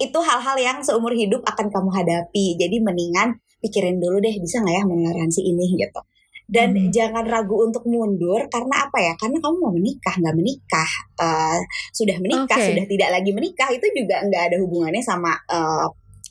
Itu 0.00 0.18
hal-hal 0.24 0.56
yang 0.56 0.78
seumur 0.80 1.12
hidup 1.12 1.44
akan 1.44 1.68
kamu 1.68 1.90
hadapi. 1.92 2.56
Jadi 2.56 2.76
mendingan 2.80 3.36
pikirin 3.60 4.00
dulu 4.00 4.22
deh 4.22 4.32
bisa 4.40 4.64
nggak 4.64 4.74
ya 4.80 4.82
mentoleransi 4.88 5.40
ini 5.44 5.76
gitu. 5.76 6.00
Dan 6.48 6.72
Mhm. 6.72 6.88
jangan 6.88 7.28
ragu 7.28 7.60
untuk 7.60 7.84
mundur 7.84 8.48
karena 8.48 8.88
apa 8.88 8.98
ya? 8.98 9.12
Karena 9.20 9.36
kamu 9.36 9.56
mau 9.60 9.68
menikah 9.68 10.16
nggak 10.16 10.32
menikah, 10.32 10.90
eh, 11.20 11.60
sudah 11.92 12.16
menikah 12.18 12.56
Oke. 12.56 12.68
sudah 12.72 12.84
tidak 12.88 13.08
lagi 13.12 13.30
menikah 13.36 13.68
itu 13.68 13.84
juga 13.92 14.24
nggak 14.24 14.42
ada 14.48 14.56
hubungannya 14.56 15.04
sama 15.04 15.36
eh, 15.44 15.86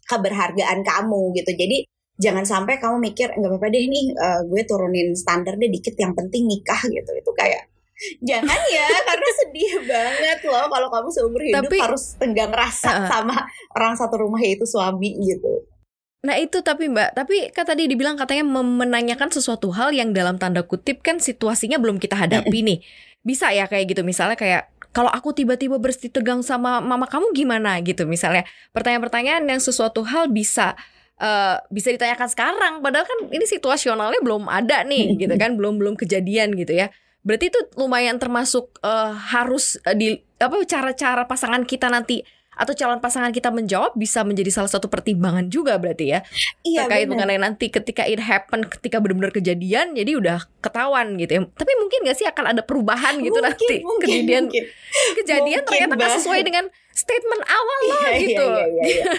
keberhargaan 0.10 0.82
kamu 0.82 1.38
gitu. 1.38 1.54
Jadi 1.54 1.86
jangan 2.18 2.42
sampai 2.42 2.82
kamu 2.82 2.98
mikir 2.98 3.30
nggak 3.30 3.46
apa-apa 3.46 3.68
deh 3.70 3.86
nih 3.86 4.06
eh, 4.10 4.42
gue 4.50 4.62
turunin 4.66 5.14
standar 5.14 5.54
deh 5.54 5.70
dikit 5.70 5.94
yang 5.96 6.18
penting 6.18 6.50
nikah 6.50 6.82
gitu. 6.82 7.12
Itu 7.14 7.32
kayak 7.38 7.70
jangan 8.22 8.62
ya 8.74 8.88
karena 9.06 9.30
sedih 9.38 9.74
banget 9.86 10.40
loh 10.46 10.66
kalau 10.66 10.90
kamu 10.90 11.10
seumur 11.10 11.42
hidup 11.42 11.66
Tapi- 11.66 11.82
harus 11.82 12.04
tenggang 12.18 12.50
rasa 12.50 12.90
Uh-uh. 12.90 13.10
sama 13.10 13.38
orang 13.74 13.94
satu 13.94 14.18
rumah 14.18 14.42
yaitu 14.42 14.66
suami 14.66 15.14
gitu. 15.22 15.62
Nah 16.28 16.36
itu 16.36 16.60
tapi 16.60 16.92
mbak, 16.92 17.16
tapi 17.16 17.56
kan 17.56 17.64
tadi 17.64 17.88
dibilang 17.88 18.20
katanya 18.20 18.44
menanyakan 18.52 19.32
sesuatu 19.32 19.72
hal 19.72 19.96
yang 19.96 20.12
dalam 20.12 20.36
tanda 20.36 20.60
kutip 20.60 21.00
kan 21.00 21.24
situasinya 21.24 21.80
belum 21.80 22.04
kita 22.04 22.20
hadapi 22.20 22.68
nih. 22.68 22.84
Bisa 23.24 23.56
ya 23.56 23.64
kayak 23.72 23.96
gitu. 23.96 24.04
Misalnya 24.04 24.36
kayak 24.36 24.68
kalau 24.92 25.08
aku 25.08 25.32
tiba-tiba 25.32 25.80
bersih 25.80 26.12
tegang 26.12 26.44
sama 26.44 26.84
mama 26.84 27.08
kamu 27.08 27.32
gimana? 27.32 27.80
gitu. 27.80 28.04
Misalnya 28.04 28.44
pertanyaan-pertanyaan 28.76 29.48
yang 29.48 29.64
sesuatu 29.64 30.04
hal 30.04 30.28
bisa 30.28 30.76
eh, 31.16 31.64
bisa 31.72 31.96
ditanyakan 31.96 32.28
sekarang. 32.28 32.74
Padahal 32.84 33.08
kan 33.08 33.20
ini 33.32 33.48
situasionalnya 33.48 34.20
belum 34.20 34.52
ada 34.52 34.84
nih 34.84 35.16
gitu 35.16 35.32
kan. 35.40 35.56
Belum 35.56 35.80
belum 35.80 35.96
kejadian 35.96 36.60
gitu 36.60 36.76
ya. 36.76 36.92
Berarti 37.24 37.56
itu 37.56 37.60
lumayan 37.80 38.20
termasuk 38.20 38.84
eh, 38.84 39.12
harus 39.32 39.80
eh, 39.88 39.96
di 39.96 40.08
apa 40.44 40.60
cara-cara 40.68 41.24
pasangan 41.24 41.64
kita 41.64 41.88
nanti 41.88 42.20
atau 42.58 42.74
calon 42.74 42.98
pasangan 42.98 43.30
kita 43.30 43.48
menjawab 43.48 43.94
bisa 43.94 44.22
menjadi 44.22 44.50
salah 44.52 44.68
satu 44.68 44.90
pertimbangan 44.90 45.48
juga 45.48 45.78
berarti 45.78 46.12
ya 46.12 46.20
Iya 46.62 46.84
terkait 46.84 47.06
benar. 47.06 47.30
mengenai 47.30 47.40
nanti 47.40 47.70
ketika 47.70 48.04
it 48.04 48.18
happen 48.18 48.66
ketika 48.66 48.98
benar-benar 48.98 49.30
kejadian 49.30 49.94
jadi 49.94 50.12
udah 50.18 50.42
ketahuan 50.60 51.16
gitu 51.16 51.32
ya 51.32 51.42
tapi 51.48 51.72
mungkin 51.78 52.00
gak 52.04 52.18
sih 52.18 52.26
akan 52.26 52.46
ada 52.52 52.62
perubahan 52.62 53.22
gitu 53.22 53.38
Mungkin, 53.38 53.46
nanti 53.46 53.74
mungkin, 53.80 54.02
kejadian 54.04 54.44
mungkin. 54.50 54.64
kejadian 55.16 55.60
Mungkin 55.62 55.70
ternyata 55.70 55.96
banget. 55.96 56.18
sesuai 56.20 56.42
dengan 56.42 56.66
statement 56.92 57.44
awal 57.46 57.80
loh 57.86 58.02
Iya, 58.02 58.12
gitu 58.18 58.46
Iya, 58.50 58.66
iya, 58.66 58.84
iya. 58.90 59.12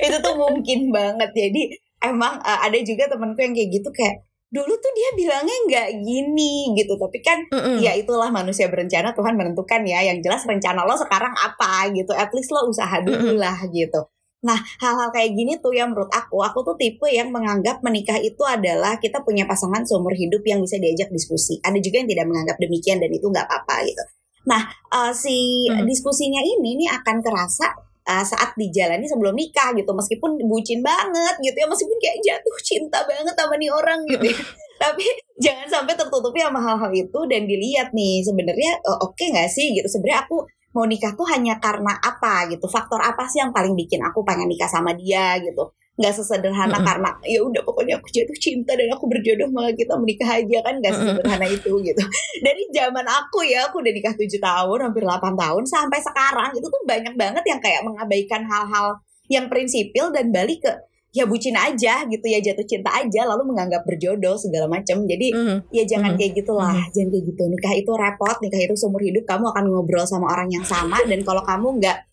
itu 0.00 0.16
tuh 0.22 0.34
mungkin 0.36 0.78
banget. 0.88 1.30
Jadi 1.34 1.62
emang 1.98 2.38
uh, 2.38 2.58
ada 2.62 2.78
juga 2.80 3.10
temanku 3.10 3.40
yang 3.40 3.50
kayak 3.50 3.70
gitu 3.72 3.88
kayak 3.90 4.22
dulu 4.46 4.72
tuh 4.78 4.92
dia 4.94 5.10
bilangnya 5.18 5.56
nggak 5.68 5.88
gini 6.06 6.72
gitu. 6.78 6.94
Tapi 6.96 7.18
kan 7.20 7.38
Mm-mm. 7.50 7.82
ya 7.82 7.92
itulah 7.98 8.30
manusia 8.30 8.70
berencana 8.70 9.12
Tuhan 9.12 9.34
menentukan 9.34 9.82
ya. 9.84 10.06
Yang 10.06 10.26
jelas 10.26 10.42
rencana 10.46 10.86
lo 10.86 10.94
sekarang 10.94 11.34
apa 11.34 11.90
gitu. 11.92 12.14
At 12.14 12.30
least 12.32 12.54
lo 12.54 12.66
usaha 12.70 13.02
dulu 13.02 13.36
lah 13.36 13.58
gitu. 13.70 14.06
Nah 14.46 14.58
hal-hal 14.78 15.10
kayak 15.10 15.34
gini 15.34 15.58
tuh 15.58 15.74
yang 15.74 15.90
menurut 15.90 16.12
aku, 16.12 16.38
aku 16.44 16.62
tuh 16.62 16.76
tipe 16.78 17.08
yang 17.10 17.34
menganggap 17.34 17.82
menikah 17.82 18.20
itu 18.20 18.42
adalah 18.46 19.00
kita 19.02 19.24
punya 19.26 19.42
pasangan 19.48 19.82
seumur 19.82 20.14
hidup 20.14 20.44
yang 20.46 20.62
bisa 20.62 20.78
diajak 20.78 21.10
diskusi. 21.10 21.58
Ada 21.66 21.82
juga 21.82 22.04
yang 22.04 22.08
tidak 22.14 22.26
menganggap 22.30 22.56
demikian 22.62 23.02
dan 23.02 23.10
itu 23.10 23.26
nggak 23.26 23.46
apa-apa 23.48 23.76
gitu. 23.88 24.04
Nah 24.46 24.62
uh, 24.94 25.10
si 25.10 25.66
Hmm. 25.66 25.82
diskusinya 25.82 26.38
ini 26.38 26.78
nih 26.78 26.88
akan 26.94 27.18
kerasa 27.24 27.74
uh, 28.06 28.24
saat 28.24 28.54
dijalani 28.54 29.04
sebelum 29.04 29.34
nikah 29.34 29.74
gitu. 29.74 29.90
Meskipun 29.92 30.38
bucin 30.46 30.80
banget 30.80 31.34
gitu 31.42 31.56
ya. 31.58 31.66
Meskipun 31.66 31.96
kayak 31.98 32.18
jatuh 32.22 32.56
cinta 32.62 32.98
banget 33.04 33.34
sama 33.34 33.54
nih 33.58 33.70
orang 33.70 34.00
gitu 34.08 34.26
ya. 34.30 34.40
tapi 34.82 35.06
jangan 35.40 35.66
sampai 35.72 35.96
tertutupi 35.96 36.44
sama 36.44 36.60
hal-hal 36.60 36.92
itu 36.92 37.20
dan 37.32 37.48
dilihat 37.48 37.96
nih 37.96 38.20
sebenarnya 38.20 38.76
uh, 38.86 38.98
oke 39.04 39.24
nggak 39.24 39.50
sih 39.50 39.74
gitu. 39.76 39.88
Sebenarnya 39.90 40.24
aku 40.24 40.46
mau 40.76 40.84
nikah 40.84 41.16
tuh 41.16 41.26
hanya 41.32 41.58
karena 41.58 41.96
apa 42.00 42.48
gitu? 42.48 42.64
Faktor 42.70 43.02
apa 43.02 43.26
sih 43.26 43.42
yang 43.42 43.50
paling 43.50 43.74
bikin 43.74 44.00
aku 44.04 44.22
pengen 44.22 44.48
nikah 44.48 44.68
sama 44.68 44.94
dia 44.94 45.36
gitu 45.42 45.72
nggak 45.96 46.12
sesederhana 46.12 46.76
Mm-mm. 46.76 46.84
karena 46.84 47.10
ya 47.24 47.40
udah 47.40 47.62
pokoknya 47.64 47.96
aku 47.96 48.12
jatuh 48.12 48.36
cinta 48.36 48.76
dan 48.76 48.92
aku 48.92 49.08
berjodoh 49.08 49.48
malah 49.48 49.72
kita 49.72 49.96
menikah 49.96 50.28
aja 50.28 50.58
kan 50.60 50.74
nggak 50.76 50.92
sesederhana 50.92 51.46
itu 51.48 51.72
gitu 51.80 52.02
dari 52.46 52.62
zaman 52.68 53.06
aku 53.08 53.40
ya 53.42 53.64
aku 53.66 53.80
udah 53.80 53.92
nikah 53.96 54.12
7 54.12 54.28
tahun 54.36 54.78
hampir 54.84 55.02
8 55.02 55.32
tahun 55.32 55.62
sampai 55.64 55.98
sekarang 55.98 56.52
itu 56.52 56.66
tuh 56.68 56.82
banyak 56.84 57.16
banget 57.16 57.44
yang 57.48 57.60
kayak 57.64 57.80
mengabaikan 57.80 58.44
hal-hal 58.44 59.00
yang 59.26 59.48
prinsipil 59.48 60.12
dan 60.12 60.28
balik 60.28 60.60
ke 60.60 60.72
ya 61.10 61.24
bucin 61.24 61.56
aja 61.56 62.04
gitu 62.04 62.26
ya 62.28 62.44
jatuh 62.44 62.68
cinta 62.68 62.92
aja 62.92 63.24
lalu 63.24 63.48
menganggap 63.48 63.88
berjodoh 63.88 64.36
segala 64.36 64.68
macam 64.68 65.00
jadi 65.02 65.32
Mhm. 65.32 65.56
ya 65.72 65.88
jangan 65.88 66.12
Mhm. 66.12 66.18
kayak 66.20 66.32
gitulah 66.36 66.76
jangan 66.92 67.08
kayak 67.08 67.24
gitu 67.24 67.42
nikah 67.48 67.72
itu 67.72 67.88
repot 67.88 68.36
nikah 68.44 68.60
itu 68.60 68.74
seumur 68.76 69.00
hidup 69.00 69.24
kamu 69.24 69.48
akan 69.48 69.64
ngobrol 69.64 70.04
sama 70.04 70.28
orang 70.28 70.52
yang 70.52 70.60
sama 70.60 71.00
dan 71.08 71.24
kalau 71.24 71.40
kamu 71.40 71.80
nggak 71.80 72.04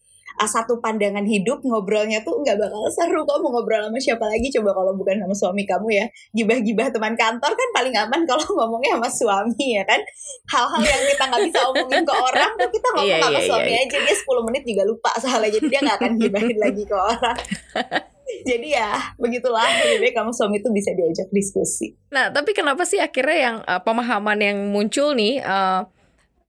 satu 0.43 0.81
pandangan 0.81 1.23
hidup 1.23 1.61
ngobrolnya 1.61 2.21
tuh 2.25 2.41
nggak 2.41 2.57
bakal 2.57 2.81
seru. 2.89 3.21
Kamu 3.23 3.47
ngobrol 3.53 3.85
sama 3.87 3.99
siapa 4.01 4.25
lagi? 4.25 4.49
Coba 4.49 4.73
kalau 4.73 4.93
bukan 4.97 5.21
sama 5.21 5.35
suami 5.35 5.63
kamu 5.63 5.87
ya. 5.93 6.05
Gibah-gibah 6.33 6.87
teman 6.89 7.13
kantor 7.13 7.51
kan 7.53 7.69
paling 7.73 7.95
aman 7.95 8.21
kalau 8.29 8.45
ngomongnya 8.45 8.97
sama 8.99 9.09
suami 9.09 9.65
ya 9.77 9.83
kan? 9.85 10.01
Hal-hal 10.49 10.81
yang 10.83 11.03
kita 11.09 11.23
nggak 11.29 11.41
bisa 11.49 11.59
omongin 11.69 12.01
ke 12.03 12.13
orang 12.13 12.51
tuh 12.57 12.69
kita 12.69 12.87
ngomong 12.93 13.09
Iya, 13.09 13.17
sama 13.21 13.39
iya, 13.39 13.47
suami 13.47 13.71
iya. 13.71 13.81
aja. 13.85 13.97
Dia 14.01 14.15
10 14.15 14.47
menit 14.47 14.63
juga 14.65 14.83
lupa 14.85 15.11
soalnya 15.21 15.49
jadi 15.53 15.67
dia 15.69 15.79
nggak 15.85 15.97
akan 16.01 16.11
gibahin 16.19 16.57
lagi 16.57 16.83
ke 16.83 16.95
orang. 16.95 17.37
Jadi 18.23 18.75
ya 18.75 19.13
begitulah. 19.19 19.67
Lebih 19.67 20.09
baik 20.09 20.15
kamu 20.15 20.31
suami 20.33 20.57
tuh 20.63 20.71
bisa 20.73 20.95
diajak 20.95 21.29
diskusi. 21.29 21.93
Nah, 22.09 22.31
tapi 22.31 22.55
kenapa 22.55 22.83
sih 22.87 22.97
akhirnya 22.97 23.37
yang 23.37 23.57
uh, 23.67 23.81
pemahaman 23.83 24.39
yang 24.39 24.57
muncul 24.71 25.13
nih 25.13 25.43
uh, 25.43 25.85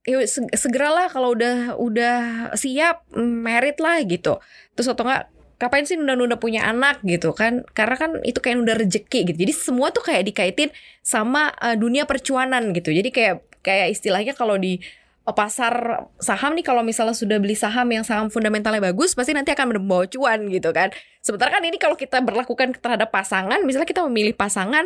ya 0.05 0.21
segeralah 0.53 1.09
kalau 1.09 1.33
udah 1.33 1.75
udah 1.81 2.17
siap 2.53 3.09
merit 3.17 3.81
lah 3.81 3.99
gitu. 4.05 4.37
Terus 4.77 4.93
atau 4.93 5.03
enggak 5.03 5.33
ngapain 5.57 5.85
sih 5.87 5.97
nunda-nunda 5.97 6.37
punya 6.37 6.69
anak? 6.69 7.01
gitu 7.01 7.33
kan. 7.33 7.65
Karena 7.73 7.95
kan 7.97 8.11
itu 8.21 8.37
kayak 8.37 8.61
udah 8.61 8.77
rezeki 8.77 9.33
gitu. 9.33 9.37
Jadi 9.49 9.53
semua 9.53 9.89
tuh 9.89 10.05
kayak 10.05 10.29
dikaitin 10.29 10.69
sama 11.01 11.49
uh, 11.57 11.73
dunia 11.73 12.05
percuanan 12.05 12.69
gitu. 12.77 12.93
Jadi 12.93 13.09
kayak 13.09 13.35
kayak 13.65 13.97
istilahnya 13.97 14.37
kalau 14.37 14.61
di 14.61 14.77
pasar 15.25 16.05
saham 16.21 16.53
nih 16.53 16.61
kalau 16.61 16.85
misalnya 16.85 17.17
sudah 17.17 17.41
beli 17.41 17.57
saham 17.57 17.89
yang 17.89 18.05
saham 18.05 18.29
fundamentalnya 18.29 18.77
bagus 18.77 19.17
pasti 19.17 19.33
nanti 19.33 19.49
akan 19.57 19.73
membawa 19.73 20.05
cuan 20.05 20.45
gitu 20.53 20.69
kan. 20.69 20.93
Sementara 21.25 21.49
kan 21.49 21.65
ini 21.65 21.81
kalau 21.81 21.97
kita 21.97 22.21
berlakukan 22.21 22.77
terhadap 22.77 23.09
pasangan 23.09 23.57
misalnya 23.65 23.89
kita 23.89 24.05
memilih 24.05 24.37
pasangan 24.37 24.85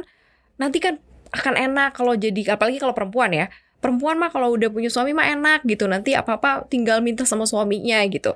nanti 0.55 0.79
kan 0.79 0.95
akan 1.35 1.59
enak 1.59 1.91
kalau 1.91 2.15
jadi 2.15 2.55
apalagi 2.55 2.79
kalau 2.79 2.95
perempuan 2.95 3.35
ya 3.35 3.51
perempuan 3.79 4.19
mah 4.19 4.31
kalau 4.31 4.53
udah 4.53 4.67
punya 4.71 4.91
suami 4.91 5.15
mah 5.15 5.27
enak 5.27 5.63
gitu 5.63 5.87
nanti 5.87 6.15
apa 6.15 6.35
apa 6.35 6.67
tinggal 6.67 6.99
minta 6.99 7.23
sama 7.23 7.47
suaminya 7.47 8.03
gitu 8.11 8.35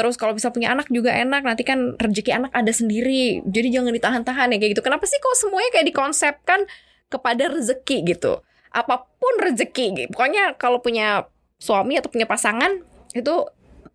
Terus 0.00 0.16
kalau 0.16 0.32
bisa 0.32 0.48
punya 0.48 0.72
anak 0.72 0.88
juga 0.88 1.12
enak, 1.12 1.44
nanti 1.44 1.60
kan 1.60 1.92
rezeki 2.00 2.32
anak 2.32 2.56
ada 2.56 2.72
sendiri. 2.72 3.44
Jadi 3.44 3.68
jangan 3.68 3.92
ditahan-tahan 3.92 4.48
ya 4.54 4.56
kayak 4.56 4.72
gitu. 4.72 4.80
Kenapa 4.80 5.04
sih 5.04 5.20
kok 5.20 5.36
semuanya 5.36 5.70
kayak 5.76 5.92
dikonsepkan 5.92 6.60
kepada 7.12 7.52
rezeki 7.52 8.16
gitu? 8.16 8.40
Apa 8.72 9.04
pun 9.20 9.34
rezeki 9.44 9.86
gitu. 9.92 10.08
Pokoknya 10.16 10.56
kalau 10.56 10.80
punya 10.80 11.28
suami 11.60 12.00
atau 12.00 12.08
punya 12.08 12.24
pasangan 12.24 12.80
itu 13.12 13.34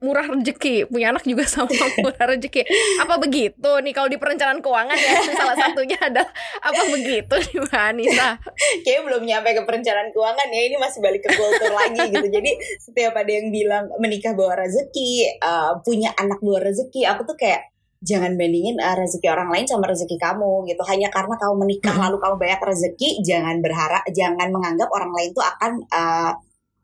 murah 0.06 0.30
rezeki 0.30 0.86
punya 0.86 1.10
anak 1.10 1.26
juga 1.26 1.50
sama 1.54 1.74
murah 1.98 2.26
rezeki 2.30 2.62
apa 3.02 3.18
begitu 3.18 3.72
nih 3.82 3.94
kalau 3.98 4.06
di 4.06 4.18
perencanaan 4.22 4.62
keuangan 4.62 4.98
ya? 4.98 5.14
Salah 5.40 5.58
satunya 5.58 5.98
ada 5.98 6.24
apa 6.62 6.82
begitu 6.90 7.34
nih 7.34 7.58
mbak 7.66 7.82
Anissa? 7.82 8.30
Kayaknya 8.86 9.02
belum 9.02 9.24
nyampe 9.26 9.50
ke 9.58 9.62
perencanaan 9.64 10.10
keuangan 10.14 10.48
ya. 10.50 10.62
Ini 10.70 10.78
masih 10.78 11.00
balik 11.02 11.22
ke 11.26 11.30
kultur 11.34 11.72
lagi 11.74 12.04
gitu. 12.10 12.28
Jadi 12.28 12.52
setiap 12.82 13.14
ada 13.18 13.32
yang 13.32 13.50
bilang 13.50 13.90
menikah 13.98 14.38
bawa 14.38 14.62
rezeki 14.62 15.42
uh, 15.42 15.82
punya 15.82 16.14
anak 16.18 16.42
bawa 16.42 16.62
rezeki 16.62 17.06
aku 17.08 17.26
tuh 17.26 17.38
kayak 17.38 17.74
jangan 18.06 18.38
bandingin 18.38 18.78
uh, 18.78 18.94
rezeki 18.94 19.28
orang 19.34 19.50
lain 19.50 19.66
sama 19.66 19.90
rezeki 19.90 20.18
kamu 20.18 20.66
gitu. 20.70 20.84
Hanya 20.86 21.10
karena 21.10 21.36
kamu 21.38 21.56
menikah 21.66 21.96
lalu 21.96 22.18
kamu 22.22 22.36
banyak 22.38 22.62
rezeki 22.62 23.10
jangan 23.26 23.62
berharap 23.62 24.04
jangan 24.14 24.48
menganggap 24.52 24.90
orang 24.92 25.12
lain 25.14 25.30
tuh 25.34 25.46
akan 25.46 25.72
uh, 25.90 26.32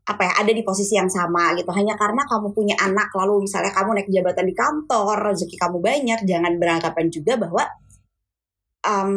apa 0.02 0.22
ya 0.26 0.34
ada 0.42 0.52
di 0.52 0.64
posisi 0.66 0.98
yang 0.98 1.10
sama 1.10 1.54
gitu. 1.58 1.70
Hanya 1.72 1.94
karena 1.96 2.26
kamu 2.26 2.52
punya 2.52 2.76
anak 2.82 3.14
lalu 3.14 3.46
misalnya 3.46 3.72
kamu 3.74 3.98
naik 3.98 4.10
jabatan 4.10 4.46
di 4.50 4.56
kantor 4.58 5.16
rezeki 5.30 5.56
kamu 5.58 5.78
banyak 5.78 6.20
jangan 6.26 6.54
beranggapan 6.58 7.06
juga 7.14 7.34
bahwa 7.38 7.64
um, 8.86 9.14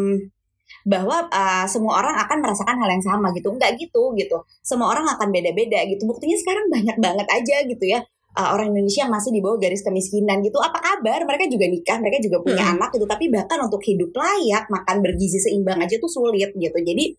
bahwa 0.85 1.17
uh, 1.33 1.65
semua 1.65 2.05
orang 2.05 2.17
akan 2.21 2.39
merasakan 2.45 2.77
hal 2.81 2.89
yang 2.93 3.05
sama 3.05 3.33
gitu. 3.33 3.49
Enggak 3.53 3.81
gitu 3.81 4.13
gitu. 4.17 4.45
Semua 4.61 4.93
orang 4.93 5.09
akan 5.09 5.29
beda-beda 5.33 5.81
gitu. 5.89 6.05
Buktinya 6.05 6.37
sekarang 6.37 6.69
banyak 6.75 6.97
banget 7.01 7.27
aja 7.33 7.57
gitu 7.65 7.85
ya 7.89 8.05
uh, 8.39 8.49
orang 8.55 8.75
Indonesia 8.75 9.07
yang 9.07 9.13
masih 9.15 9.31
di 9.31 9.41
bawah 9.41 9.59
garis 9.59 9.83
kemiskinan 9.83 10.43
gitu. 10.43 10.59
Apa 10.59 10.79
kabar? 10.83 11.23
Mereka 11.25 11.47
juga 11.49 11.67
nikah 11.71 11.97
mereka 12.03 12.19
juga 12.23 12.43
punya 12.43 12.63
hmm. 12.67 12.73
anak 12.79 12.91
gitu. 12.95 13.07
Tapi 13.07 13.25
bahkan 13.31 13.59
untuk 13.63 13.83
hidup 13.87 14.11
layak 14.15 14.65
makan 14.69 14.97
bergizi 15.01 15.39
seimbang 15.41 15.79
aja 15.81 15.97
tuh 15.99 16.11
sulit 16.11 16.51
gitu. 16.55 16.79
Jadi 16.79 17.15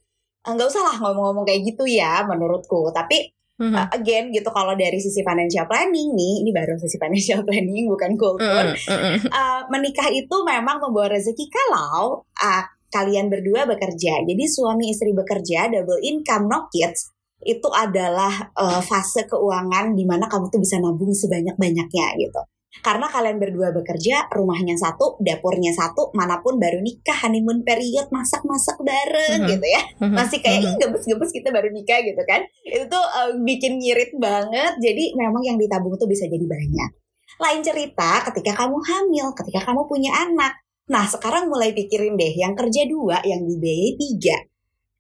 nggak 0.46 0.68
usah 0.70 0.84
lah 0.86 0.96
ngomong-ngomong 1.02 1.46
kayak 1.48 1.62
gitu 1.74 1.84
ya 1.90 2.22
menurutku. 2.28 2.92
Tapi 2.94 3.34
Mm-hmm. 3.56 3.72
Uh, 3.72 3.88
again 3.96 4.36
gitu 4.36 4.52
kalau 4.52 4.76
dari 4.76 5.00
sisi 5.00 5.24
financial 5.24 5.64
planning 5.64 6.12
nih, 6.12 6.44
ini 6.44 6.52
baru 6.52 6.76
sisi 6.76 7.00
financial 7.00 7.44
planning 7.48 7.88
bukan 7.88 8.20
kultur. 8.20 8.76
Mm-hmm. 8.76 9.32
Uh, 9.32 9.62
menikah 9.72 10.12
itu 10.12 10.36
memang 10.44 10.84
membawa 10.84 11.16
rezeki 11.16 11.48
kalau 11.48 12.24
uh, 12.24 12.64
kalian 12.92 13.32
berdua 13.32 13.64
bekerja. 13.68 14.24
Jadi 14.24 14.44
suami 14.48 14.92
istri 14.92 15.16
bekerja, 15.16 15.72
double 15.72 16.04
income, 16.04 16.48
no 16.52 16.68
kids 16.72 17.16
itu 17.46 17.70
adalah 17.70 18.32
uh, 18.58 18.82
fase 18.82 19.28
keuangan 19.30 19.94
di 19.94 20.04
mana 20.08 20.26
kamu 20.26 20.50
tuh 20.50 20.60
bisa 20.60 20.82
nabung 20.82 21.14
sebanyak-banyaknya 21.14 22.08
gitu. 22.18 22.42
Karena 22.82 23.08
kalian 23.08 23.38
berdua 23.40 23.72
bekerja, 23.72 24.28
rumahnya 24.32 24.76
satu, 24.76 25.20
dapurnya 25.24 25.72
satu, 25.72 26.12
mana 26.12 26.40
pun 26.44 26.60
baru 26.60 26.80
nikah, 26.84 27.16
honeymoon 27.28 27.64
period, 27.64 28.12
masak-masak 28.12 28.80
bareng 28.84 29.40
mm 29.40 29.46
-hmm. 29.46 29.52
gitu 29.56 29.68
ya. 29.68 29.82
Mm 29.82 30.06
-hmm. 30.08 30.16
Masih 30.16 30.40
kayak, 30.44 30.60
mm 30.60 30.66
-hmm. 30.66 30.76
ih 30.76 30.82
gebes-gebes 30.84 31.32
kita 31.32 31.50
baru 31.54 31.70
nikah 31.72 32.00
gitu 32.04 32.24
kan. 32.28 32.42
Itu 32.66 32.86
tuh 32.92 33.06
uh, 33.06 33.32
bikin 33.44 33.80
ngirit 33.80 34.12
banget, 34.18 34.74
jadi 34.82 35.04
memang 35.16 35.44
yang 35.46 35.58
ditabung 35.60 35.96
tuh 35.96 36.10
bisa 36.10 36.26
jadi 36.28 36.44
banyak. 36.44 36.90
Lain 37.36 37.62
cerita 37.64 38.24
ketika 38.32 38.52
kamu 38.66 38.78
hamil, 38.80 39.28
ketika 39.36 39.62
kamu 39.68 39.88
punya 39.88 40.12
anak. 40.16 40.56
Nah 40.88 41.04
sekarang 41.10 41.52
mulai 41.52 41.74
pikirin 41.74 42.16
deh, 42.16 42.34
yang 42.38 42.54
kerja 42.54 42.88
dua, 42.88 43.20
yang 43.26 43.44
dibiayai 43.44 43.94
tiga 43.98 44.38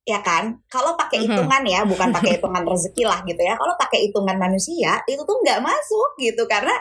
ya 0.05 0.21
kan 0.21 0.61
kalau 0.69 0.93
pakai 0.93 1.25
mm-hmm. 1.25 1.33
hitungan 1.33 1.63
ya 1.65 1.81
bukan 1.81 2.13
pakai 2.13 2.37
hitungan 2.37 2.61
rezeki 2.71 3.03
lah 3.09 3.25
gitu 3.25 3.41
ya 3.41 3.57
kalau 3.57 3.73
pakai 3.73 4.05
hitungan 4.05 4.37
manusia 4.37 5.01
itu 5.09 5.21
tuh 5.25 5.37
nggak 5.41 5.59
masuk 5.65 6.09
gitu 6.21 6.45
karena 6.45 6.77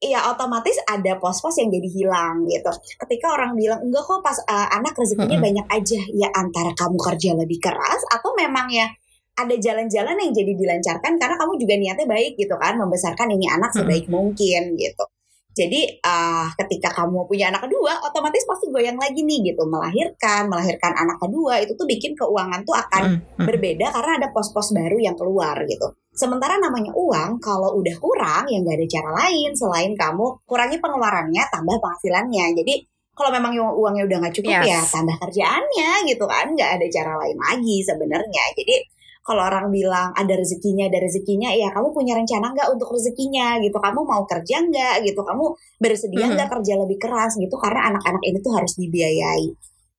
ya 0.00 0.28
otomatis 0.28 0.76
ada 0.84 1.16
pos-pos 1.16 1.56
yang 1.56 1.72
jadi 1.72 1.88
hilang 1.88 2.44
gitu. 2.44 2.68
Ketika 3.00 3.32
orang 3.32 3.56
bilang 3.56 3.80
enggak 3.80 4.04
kok 4.04 4.20
pas 4.20 4.36
uh, 4.44 4.68
anak 4.76 4.92
rezekinya 4.96 5.38
hmm. 5.40 5.46
banyak 5.46 5.66
aja, 5.72 6.00
ya 6.12 6.28
antara 6.36 6.72
kamu 6.76 6.96
kerja 7.00 7.30
lebih 7.32 7.58
keras 7.60 8.04
atau 8.12 8.36
memang 8.36 8.68
ya 8.68 8.86
ada 9.36 9.52
jalan-jalan 9.52 10.16
yang 10.16 10.32
jadi 10.32 10.52
dilancarkan 10.56 11.20
karena 11.20 11.36
kamu 11.36 11.52
juga 11.60 11.74
niatnya 11.76 12.06
baik 12.08 12.40
gitu 12.40 12.54
kan, 12.56 12.76
membesarkan 12.76 13.28
ini 13.36 13.48
anak 13.48 13.72
sebaik 13.72 14.08
hmm. 14.08 14.12
mungkin 14.12 14.62
gitu. 14.76 15.04
Jadi 15.56 16.04
uh, 16.04 16.52
ketika 16.52 16.92
kamu 16.92 17.24
punya 17.24 17.48
anak 17.48 17.64
kedua, 17.64 17.96
otomatis 18.04 18.44
pasti 18.44 18.68
goyang 18.68 19.00
lagi 19.00 19.24
nih 19.24 19.40
gitu, 19.52 19.64
melahirkan, 19.64 20.52
melahirkan 20.52 20.92
anak 20.92 21.16
kedua 21.16 21.64
itu 21.64 21.72
tuh 21.72 21.88
bikin 21.88 22.12
keuangan 22.12 22.60
tuh 22.68 22.76
akan 22.76 23.24
hmm. 23.24 23.40
berbeda 23.40 23.88
karena 23.88 24.12
ada 24.20 24.28
pos-pos 24.36 24.76
baru 24.76 25.00
yang 25.00 25.16
keluar 25.16 25.56
gitu. 25.64 25.96
Sementara 26.16 26.56
namanya 26.56 26.96
uang, 26.96 27.44
kalau 27.44 27.76
udah 27.76 27.96
kurang 28.00 28.48
ya 28.48 28.56
nggak 28.64 28.76
ada 28.80 28.88
cara 28.88 29.10
lain 29.20 29.52
selain 29.52 29.92
kamu 29.92 30.48
kurangi 30.48 30.80
pengeluarannya, 30.80 31.44
tambah 31.52 31.76
penghasilannya. 31.76 32.56
Jadi 32.56 32.74
kalau 33.12 33.28
memang 33.32 33.52
uangnya 33.52 34.08
udah 34.08 34.18
nggak 34.24 34.34
cukup 34.40 34.52
ya 34.60 34.60
yes. 34.64 34.72
ya 34.72 34.80
tambah 34.96 35.16
kerjaannya 35.20 35.90
gitu 36.08 36.24
kan, 36.24 36.46
nggak 36.56 36.70
ada 36.80 36.86
cara 36.88 37.12
lain 37.20 37.36
lagi 37.36 37.76
sebenarnya. 37.84 38.44
Jadi 38.56 38.76
kalau 39.26 39.42
orang 39.42 39.74
bilang 39.74 40.14
ada 40.14 40.38
rezekinya, 40.38 40.86
ada 40.86 41.02
rezekinya, 41.02 41.50
ya 41.50 41.68
kamu 41.74 41.90
punya 41.90 42.14
rencana 42.14 42.54
nggak 42.54 42.68
untuk 42.72 42.94
rezekinya 42.94 43.58
gitu? 43.58 43.76
Kamu 43.76 44.00
mau 44.06 44.22
kerja 44.22 44.56
nggak 44.62 44.94
gitu? 45.02 45.20
Kamu 45.20 45.44
bersedia 45.82 46.30
nggak 46.30 46.46
-hmm. 46.46 46.54
kerja 46.56 46.72
lebih 46.78 46.98
keras 47.02 47.34
gitu? 47.34 47.58
Karena 47.58 47.90
anak-anak 47.92 48.22
ini 48.22 48.38
tuh 48.38 48.54
harus 48.54 48.72
dibiayai. 48.78 49.50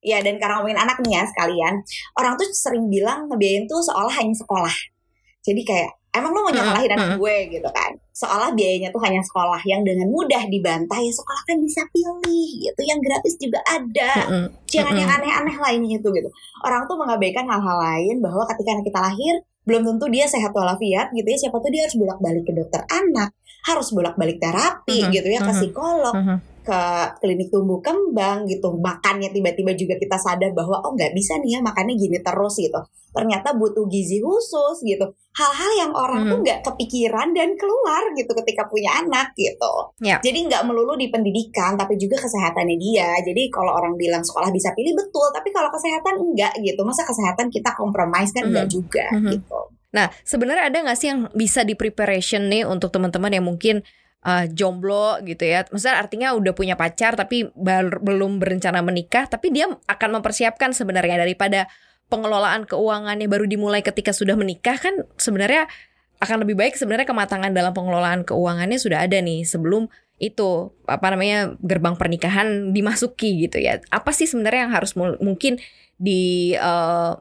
Ya 0.02 0.24
dan 0.24 0.40
karena 0.40 0.64
ngomongin 0.64 0.80
anak 0.80 0.98
nih 1.04 1.20
ya 1.20 1.24
sekalian, 1.28 1.74
orang 2.16 2.34
tuh 2.40 2.48
sering 2.56 2.88
bilang 2.88 3.28
ngebiayain 3.28 3.68
tuh 3.68 3.84
seolah 3.84 4.16
hanya 4.16 4.34
sekolah. 4.34 4.76
Jadi 5.44 5.62
kayak 5.68 5.92
emang 6.16 6.32
lo 6.32 6.40
mau 6.46 6.54
nyekolahin 6.54 6.92
anak 6.94 7.20
gue 7.20 7.36
gitu 7.52 7.70
kan? 7.74 7.92
Seolah 8.14 8.50
biayanya 8.54 8.90
tuh 8.90 9.02
hanya 9.06 9.22
sekolah 9.22 9.62
yang 9.68 9.86
dengan 9.86 10.10
mudah 10.10 10.44
dibantah 10.50 10.98
ya 10.98 11.12
sekolah 11.14 11.42
kan 11.46 11.58
bisa 11.62 11.82
pilih 11.92 12.50
gitu. 12.64 12.82
Yang 12.84 13.00
gratis 13.06 13.34
juga 13.38 13.60
ada. 13.68 14.12
Jangan 14.68 14.94
yang 14.98 15.10
aneh-aneh 15.10 15.58
lainnya 15.58 15.98
itu 16.02 16.10
gitu. 16.10 16.30
Orang 16.66 16.90
tuh 16.90 16.98
mengabaikan 16.98 17.46
hal-hal 17.46 17.78
lain 17.78 18.20
bahwa 18.24 18.44
ketika 18.50 18.78
anak 18.78 18.86
kita 18.88 19.00
lahir 19.00 19.36
belum 19.68 19.84
tentu 19.84 20.06
dia 20.08 20.26
sehat 20.26 20.56
walafiat 20.56 21.12
gitu 21.12 21.28
ya. 21.28 21.38
Siapa 21.38 21.58
tuh 21.60 21.70
dia 21.70 21.86
harus 21.86 21.96
bolak-balik 22.00 22.44
ke 22.48 22.54
dokter 22.56 22.82
anak 22.90 23.36
harus 23.68 23.92
bolak-balik 23.92 24.40
terapi 24.40 25.12
gitu 25.12 25.28
ya 25.28 25.44
ke 25.44 25.52
psikolog 25.52 26.16
ke 26.68 26.82
klinik 27.24 27.48
tumbuh 27.48 27.80
kembang 27.80 28.44
gitu 28.52 28.76
makannya 28.76 29.32
tiba-tiba 29.32 29.72
juga 29.80 29.96
kita 29.96 30.20
sadar 30.20 30.52
bahwa 30.52 30.84
oh 30.84 30.92
nggak 30.92 31.16
bisa 31.16 31.40
nih 31.40 31.56
ya 31.56 31.60
makannya 31.64 31.96
gini 31.96 32.20
terus 32.20 32.60
gitu 32.60 32.76
ternyata 33.16 33.56
butuh 33.56 33.88
gizi 33.88 34.20
khusus 34.20 34.84
gitu 34.84 35.08
hal-hal 35.40 35.72
yang 35.80 35.92
orang 35.96 36.28
hmm. 36.28 36.32
tuh 36.36 36.40
nggak 36.44 36.60
kepikiran 36.68 37.32
dan 37.32 37.56
keluar 37.56 38.04
gitu 38.14 38.32
ketika 38.44 38.68
punya 38.68 39.00
anak 39.00 39.32
gitu 39.40 39.96
yeah. 40.04 40.20
jadi 40.20 40.52
nggak 40.52 40.68
melulu 40.68 41.00
di 41.00 41.08
pendidikan 41.08 41.80
tapi 41.80 41.96
juga 41.96 42.20
kesehatannya 42.20 42.76
dia 42.76 43.16
jadi 43.24 43.48
kalau 43.48 43.72
orang 43.72 43.96
bilang 43.96 44.22
sekolah 44.28 44.52
bisa 44.52 44.76
pilih 44.76 44.92
betul 45.00 45.32
tapi 45.32 45.56
kalau 45.56 45.72
kesehatan 45.72 46.20
enggak 46.20 46.54
gitu 46.60 46.84
masa 46.84 47.08
kesehatan 47.08 47.48
kita 47.48 47.72
kompromis 47.80 48.36
kan 48.36 48.44
hmm. 48.44 48.52
enggak 48.52 48.68
juga 48.68 49.08
hmm. 49.16 49.32
gitu 49.40 49.62
Nah, 49.88 50.12
sebenarnya 50.28 50.68
ada 50.68 50.78
nggak 50.84 51.00
sih 51.00 51.10
yang 51.10 51.32
bisa 51.32 51.64
di 51.64 51.74
preparation 51.74 52.52
nih 52.52 52.68
untuk 52.68 52.92
teman-teman 52.92 53.32
yang 53.32 53.46
mungkin 53.48 53.88
uh, 54.24 54.46
jomblo 54.50 55.20
gitu 55.22 55.44
ya. 55.46 55.68
Maksudnya 55.68 55.98
artinya 56.00 56.28
udah 56.34 56.54
punya 56.56 56.80
pacar 56.80 57.14
tapi 57.14 57.50
belum 58.02 58.42
berencana 58.42 58.82
menikah, 58.82 59.30
tapi 59.30 59.54
dia 59.54 59.70
akan 59.70 60.22
mempersiapkan 60.22 60.74
sebenarnya 60.74 61.22
daripada 61.22 61.70
pengelolaan 62.08 62.64
keuangannya 62.64 63.28
baru 63.28 63.46
dimulai 63.46 63.84
ketika 63.84 64.16
sudah 64.16 64.40
menikah 64.40 64.80
kan 64.80 65.04
sebenarnya 65.20 65.68
akan 66.24 66.48
lebih 66.48 66.56
baik 66.58 66.74
sebenarnya 66.80 67.06
kematangan 67.06 67.52
dalam 67.52 67.76
pengelolaan 67.76 68.26
keuangannya 68.26 68.80
sudah 68.80 69.06
ada 69.06 69.20
nih 69.22 69.46
sebelum 69.46 69.86
itu 70.18 70.74
apa 70.90 71.14
namanya 71.14 71.54
gerbang 71.62 71.94
pernikahan 71.94 72.74
dimasuki 72.74 73.46
gitu 73.46 73.62
ya. 73.62 73.78
Apa 73.94 74.10
sih 74.16 74.26
sebenarnya 74.26 74.66
yang 74.66 74.74
harus 74.74 74.98
mungkin 74.98 75.62
di 76.00 76.54
uh, 76.58 77.14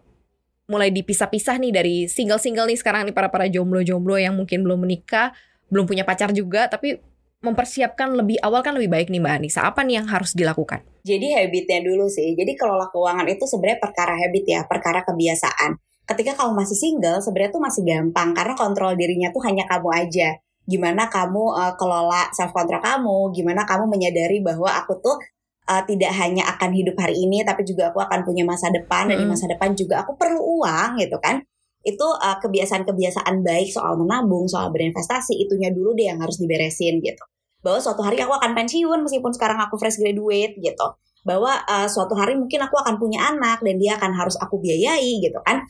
mulai 0.67 0.89
dipisah-pisah 0.91 1.61
nih 1.61 1.73
dari 1.77 1.97
single-single 2.09 2.67
nih 2.73 2.79
sekarang 2.81 3.05
nih 3.07 3.15
para 3.15 3.29
para 3.29 3.47
jomblo-jomblo 3.47 4.17
yang 4.17 4.35
mungkin 4.35 4.65
belum 4.65 4.83
menikah 4.83 5.37
belum 5.71 5.85
punya 5.87 6.07
pacar 6.07 6.31
juga 6.31 6.71
tapi 6.71 6.99
mempersiapkan 7.45 8.17
lebih 8.17 8.41
awal 8.41 8.65
kan 8.65 8.75
lebih 8.75 8.91
baik 8.91 9.09
nih 9.13 9.21
Mbak 9.23 9.35
Anissa. 9.39 9.61
Apa 9.69 9.85
nih 9.85 10.03
yang 10.03 10.07
harus 10.09 10.33
dilakukan? 10.33 10.83
Jadi 11.07 11.37
habitnya 11.37 11.85
dulu 11.85 12.11
sih. 12.11 12.35
Jadi 12.35 12.59
kelola 12.59 12.91
keuangan 12.91 13.29
itu 13.29 13.45
sebenarnya 13.47 13.79
perkara 13.79 14.15
habit 14.17 14.45
ya, 14.47 14.61
perkara 14.67 15.01
kebiasaan. 15.07 15.79
ketika 16.07 16.39
kamu 16.39 16.63
masih 16.63 16.79
single 16.79 17.19
sebenarnya 17.19 17.51
tuh 17.51 17.63
masih 17.67 17.83
gampang 17.83 18.31
karena 18.31 18.55
kontrol 18.55 18.95
dirinya 18.95 19.27
tuh 19.35 19.43
hanya 19.43 19.67
kamu 19.67 19.91
aja 19.91 20.39
gimana 20.67 21.11
kamu 21.11 21.51
uh, 21.51 21.75
kelola 21.75 22.31
self 22.31 22.55
control 22.55 22.79
kamu 22.83 23.35
gimana 23.35 23.63
kamu 23.67 23.91
menyadari 23.91 24.39
bahwa 24.39 24.71
aku 24.71 25.03
tuh 25.03 25.19
uh, 25.67 25.83
tidak 25.87 26.15
hanya 26.19 26.47
akan 26.47 26.71
hidup 26.75 26.99
hari 26.99 27.15
ini 27.27 27.43
tapi 27.47 27.63
juga 27.63 27.95
aku 27.95 28.03
akan 28.03 28.23
punya 28.23 28.43
masa 28.47 28.71
depan 28.71 29.11
dan 29.11 29.19
di 29.19 29.27
masa 29.27 29.47
depan 29.51 29.75
juga 29.75 30.03
aku 30.03 30.19
perlu 30.19 30.39
uang 30.63 31.03
gitu 31.03 31.19
kan 31.23 31.43
itu 31.87 32.03
uh, 32.03 32.37
kebiasaan-kebiasaan 32.43 33.47
baik 33.47 33.71
soal 33.71 33.95
menabung 33.95 34.51
soal 34.51 34.75
berinvestasi 34.75 35.39
itunya 35.39 35.71
dulu 35.71 35.95
deh 35.95 36.11
yang 36.11 36.19
harus 36.19 36.43
diberesin 36.43 36.99
gitu. 36.99 37.23
Bahwa 37.63 37.79
suatu 37.79 38.03
hari 38.03 38.19
aku 38.19 38.35
akan 38.35 38.59
pensiun 38.59 39.07
meskipun 39.07 39.31
sekarang 39.31 39.63
aku 39.63 39.79
fresh 39.79 40.03
graduate 40.03 40.59
gitu. 40.59 40.87
Bahwa 41.23 41.63
uh, 41.63 41.87
suatu 41.87 42.19
hari 42.19 42.35
mungkin 42.35 42.59
aku 42.67 42.75
akan 42.83 42.99
punya 42.99 43.31
anak 43.31 43.63
dan 43.63 43.79
dia 43.79 43.95
akan 43.95 44.13
harus 44.19 44.35
aku 44.43 44.59
biayai 44.59 45.23
gitu 45.23 45.39
kan. 45.47 45.63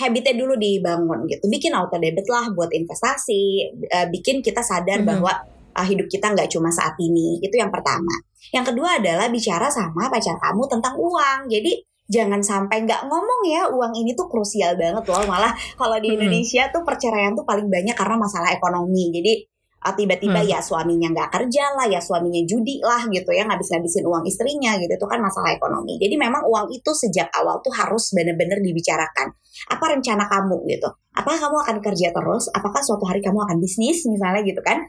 Habitnya 0.00 0.32
dulu 0.32 0.56
dibangun 0.56 1.28
gitu. 1.28 1.44
Bikin 1.44 1.76
auto 1.76 2.00
debit 2.00 2.24
lah 2.32 2.48
buat 2.56 2.72
investasi 2.72 3.68
uh, 3.84 4.06
bikin 4.08 4.40
kita 4.40 4.64
sadar 4.64 5.00
mm 5.00 5.04
-hmm. 5.04 5.10
bahwa 5.12 5.32
uh, 5.76 5.86
hidup 5.86 6.08
kita 6.08 6.32
nggak 6.32 6.48
cuma 6.48 6.72
saat 6.72 6.96
ini. 6.96 7.36
Itu 7.44 7.60
yang 7.60 7.68
pertama. 7.68 8.16
Yang 8.48 8.72
kedua 8.72 8.96
adalah 8.96 9.28
bicara 9.28 9.68
sama 9.68 10.08
pacar 10.08 10.40
kamu 10.40 10.64
tentang 10.72 10.96
uang. 10.96 11.52
Jadi 11.52 11.89
jangan 12.10 12.42
sampai 12.42 12.82
nggak 12.82 13.06
ngomong 13.06 13.40
ya 13.46 13.70
uang 13.70 13.94
ini 13.94 14.18
tuh 14.18 14.26
krusial 14.26 14.74
banget 14.74 15.06
loh 15.06 15.24
malah 15.30 15.54
kalau 15.78 15.94
di 16.02 16.18
Indonesia 16.18 16.66
tuh 16.74 16.82
perceraian 16.82 17.38
tuh 17.38 17.46
paling 17.46 17.70
banyak 17.70 17.94
karena 17.94 18.18
masalah 18.18 18.50
ekonomi 18.50 19.14
jadi 19.14 19.46
uh, 19.84 19.94
tiba-tiba 19.96 20.40
hmm. 20.44 20.50
ya 20.50 20.58
suaminya 20.60 21.08
nggak 21.12 21.30
kerja 21.32 21.64
lah, 21.76 21.86
ya 21.88 22.00
suaminya 22.00 22.42
judi 22.44 22.80
lah 22.84 23.08
gitu 23.08 23.30
ya, 23.32 23.48
ngabis-ngabisin 23.48 24.04
uang 24.04 24.24
istrinya 24.28 24.76
gitu, 24.76 24.92
itu 24.92 25.06
kan 25.08 25.20
masalah 25.20 25.56
ekonomi. 25.56 25.96
Jadi 25.96 26.14
memang 26.20 26.44
uang 26.44 26.68
itu 26.72 26.90
sejak 26.92 27.32
awal 27.32 27.60
tuh 27.64 27.72
harus 27.72 28.12
benar-benar 28.12 28.60
dibicarakan. 28.60 29.32
Apa 29.72 29.84
rencana 29.96 30.24
kamu 30.28 30.56
gitu? 30.68 30.88
Apakah 31.16 31.38
kamu 31.48 31.56
akan 31.66 31.76
kerja 31.82 32.08
terus? 32.14 32.44
Apakah 32.52 32.80
suatu 32.84 33.04
hari 33.08 33.24
kamu 33.24 33.40
akan 33.44 33.56
bisnis 33.58 34.04
misalnya 34.06 34.44
gitu 34.46 34.60
kan? 34.62 34.84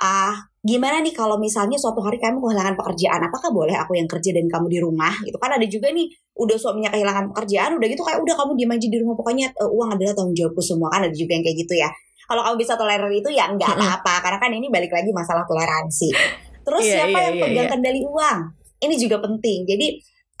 Ah, 0.00 0.32
gimana 0.64 1.04
nih 1.04 1.12
kalau 1.12 1.36
misalnya 1.36 1.76
suatu 1.76 2.00
hari 2.00 2.16
kamu 2.16 2.40
kehilangan 2.40 2.72
pekerjaan, 2.72 3.20
apakah 3.20 3.52
boleh 3.52 3.76
aku 3.76 4.00
yang 4.00 4.08
kerja 4.08 4.32
dan 4.32 4.48
kamu 4.48 4.66
di 4.72 4.78
rumah? 4.80 5.12
Gitu. 5.20 5.36
Kan 5.36 5.52
ada 5.52 5.66
juga 5.68 5.92
nih, 5.92 6.08
udah 6.40 6.56
suaminya 6.56 6.88
kehilangan 6.88 7.36
pekerjaan, 7.36 7.76
udah 7.76 7.86
gitu 7.92 8.00
kayak 8.00 8.24
udah 8.24 8.32
kamu 8.32 8.50
diem 8.56 8.72
aja 8.72 8.88
di 8.88 8.98
rumah, 9.04 9.14
pokoknya 9.20 9.46
uh, 9.60 9.68
uang 9.68 9.92
adalah 9.92 10.16
tanggung 10.16 10.32
jawabku 10.32 10.62
semua. 10.64 10.88
Kan 10.88 11.04
ada 11.04 11.12
juga 11.12 11.36
yang 11.36 11.44
kayak 11.44 11.58
gitu 11.68 11.74
ya. 11.76 11.92
Kalau 12.24 12.40
kamu 12.48 12.56
bisa 12.64 12.72
toleran 12.80 13.12
itu 13.12 13.28
ya 13.28 13.44
nggak 13.52 13.70
apa-apa. 13.76 14.14
Karena 14.24 14.38
kan 14.40 14.50
ini 14.56 14.66
balik 14.72 14.92
lagi 14.96 15.10
masalah 15.12 15.44
toleransi. 15.44 16.08
Terus 16.64 16.84
yeah, 16.88 16.96
siapa 17.04 17.12
yeah, 17.12 17.24
yang 17.28 17.34
yeah, 17.36 17.44
pegang 17.44 17.60
yeah. 17.60 17.72
kendali 17.76 18.00
uang? 18.00 18.38
Ini 18.80 18.94
juga 18.96 19.16
penting. 19.20 19.58
Jadi 19.68 19.86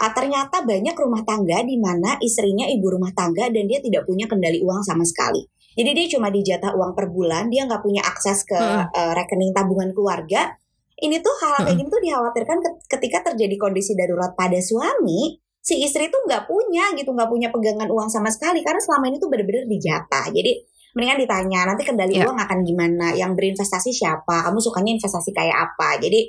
uh, 0.00 0.12
ternyata 0.16 0.64
banyak 0.64 0.96
rumah 0.96 1.20
tangga 1.28 1.60
di 1.68 1.76
mana 1.76 2.16
istrinya 2.24 2.64
ibu 2.64 2.88
rumah 2.88 3.12
tangga 3.12 3.52
dan 3.52 3.68
dia 3.68 3.84
tidak 3.84 4.08
punya 4.08 4.24
kendali 4.24 4.64
uang 4.64 4.80
sama 4.80 5.04
sekali 5.04 5.44
jadi 5.80 5.96
dia 5.96 6.06
cuma 6.12 6.28
dijatah 6.28 6.76
uang 6.76 6.92
per 6.92 7.08
bulan 7.08 7.48
dia 7.48 7.64
nggak 7.64 7.80
punya 7.80 8.04
akses 8.04 8.44
ke 8.44 8.52
hmm. 8.52 8.92
uh, 8.92 9.12
rekening 9.16 9.56
tabungan 9.56 9.96
keluarga. 9.96 10.52
Ini 11.00 11.16
tuh 11.24 11.32
hal 11.40 11.64
kayak 11.64 11.80
gini 11.80 11.88
tuh 11.88 12.02
dikhawatirkan 12.04 12.58
ketika 12.84 13.32
terjadi 13.32 13.56
kondisi 13.56 13.96
darurat 13.96 14.36
pada 14.36 14.60
suami 14.60 15.40
si 15.64 15.80
istri 15.80 16.12
tuh 16.12 16.28
nggak 16.28 16.44
punya 16.44 16.92
gitu 16.92 17.08
nggak 17.16 17.24
punya 17.32 17.48
pegangan 17.48 17.88
uang 17.88 18.12
sama 18.12 18.28
sekali 18.28 18.60
karena 18.60 18.84
selama 18.84 19.08
ini 19.08 19.16
tuh 19.16 19.32
bener-bener 19.32 19.64
dijatah. 19.64 20.28
Jadi 20.28 20.60
mendingan 20.92 21.24
ditanya 21.24 21.60
nanti 21.72 21.88
kendali 21.88 22.20
yeah. 22.20 22.28
uang 22.28 22.36
akan 22.36 22.58
gimana? 22.60 23.16
Yang 23.16 23.32
berinvestasi 23.32 23.96
siapa? 23.96 24.44
Kamu 24.44 24.60
sukanya 24.60 25.00
investasi 25.00 25.32
kayak 25.32 25.72
apa? 25.72 25.96
Jadi 26.04 26.20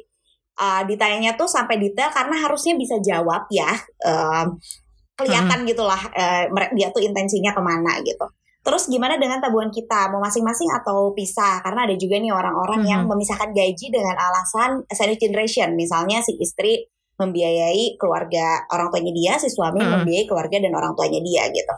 uh, 0.55 0.81
ditanyanya 0.87 1.35
tuh 1.35 1.51
sampai 1.51 1.75
detail 1.75 2.07
karena 2.07 2.39
harusnya 2.39 2.79
bisa 2.79 2.95
jawab 3.03 3.51
ya 3.51 3.75
um, 4.07 4.55
kelihatan 5.19 5.59
hmm. 5.63 5.67
gitulah 5.67 6.01
uh, 6.15 6.47
dia 6.71 6.87
tuh 6.95 7.03
intensinya 7.03 7.51
ke 7.51 7.61
mana 7.61 7.99
gitu 8.01 8.25
Terus 8.61 8.85
gimana 8.85 9.17
dengan 9.17 9.41
tabungan 9.41 9.73
kita? 9.73 10.13
Mau 10.13 10.21
masing-masing 10.21 10.69
atau 10.69 11.11
pisah? 11.17 11.65
Karena 11.65 11.89
ada 11.89 11.95
juga 11.97 12.21
nih 12.21 12.29
orang-orang 12.29 12.85
hmm. 12.85 12.89
yang 12.89 13.01
memisahkan 13.09 13.49
gaji 13.49 13.87
dengan 13.89 14.13
alasan 14.13 14.85
sandwich 14.93 15.21
generation. 15.21 15.73
Misalnya 15.73 16.21
si 16.21 16.37
istri 16.37 16.85
membiayai 17.17 17.97
keluarga 17.97 18.65
orang 18.69 18.93
tuanya 18.93 19.13
dia, 19.13 19.33
si 19.41 19.49
suami 19.49 19.81
hmm. 19.81 20.05
membiayai 20.05 20.25
keluarga 20.29 20.61
dan 20.61 20.73
orang 20.77 20.93
tuanya 20.93 21.21
dia 21.21 21.49
gitu 21.49 21.75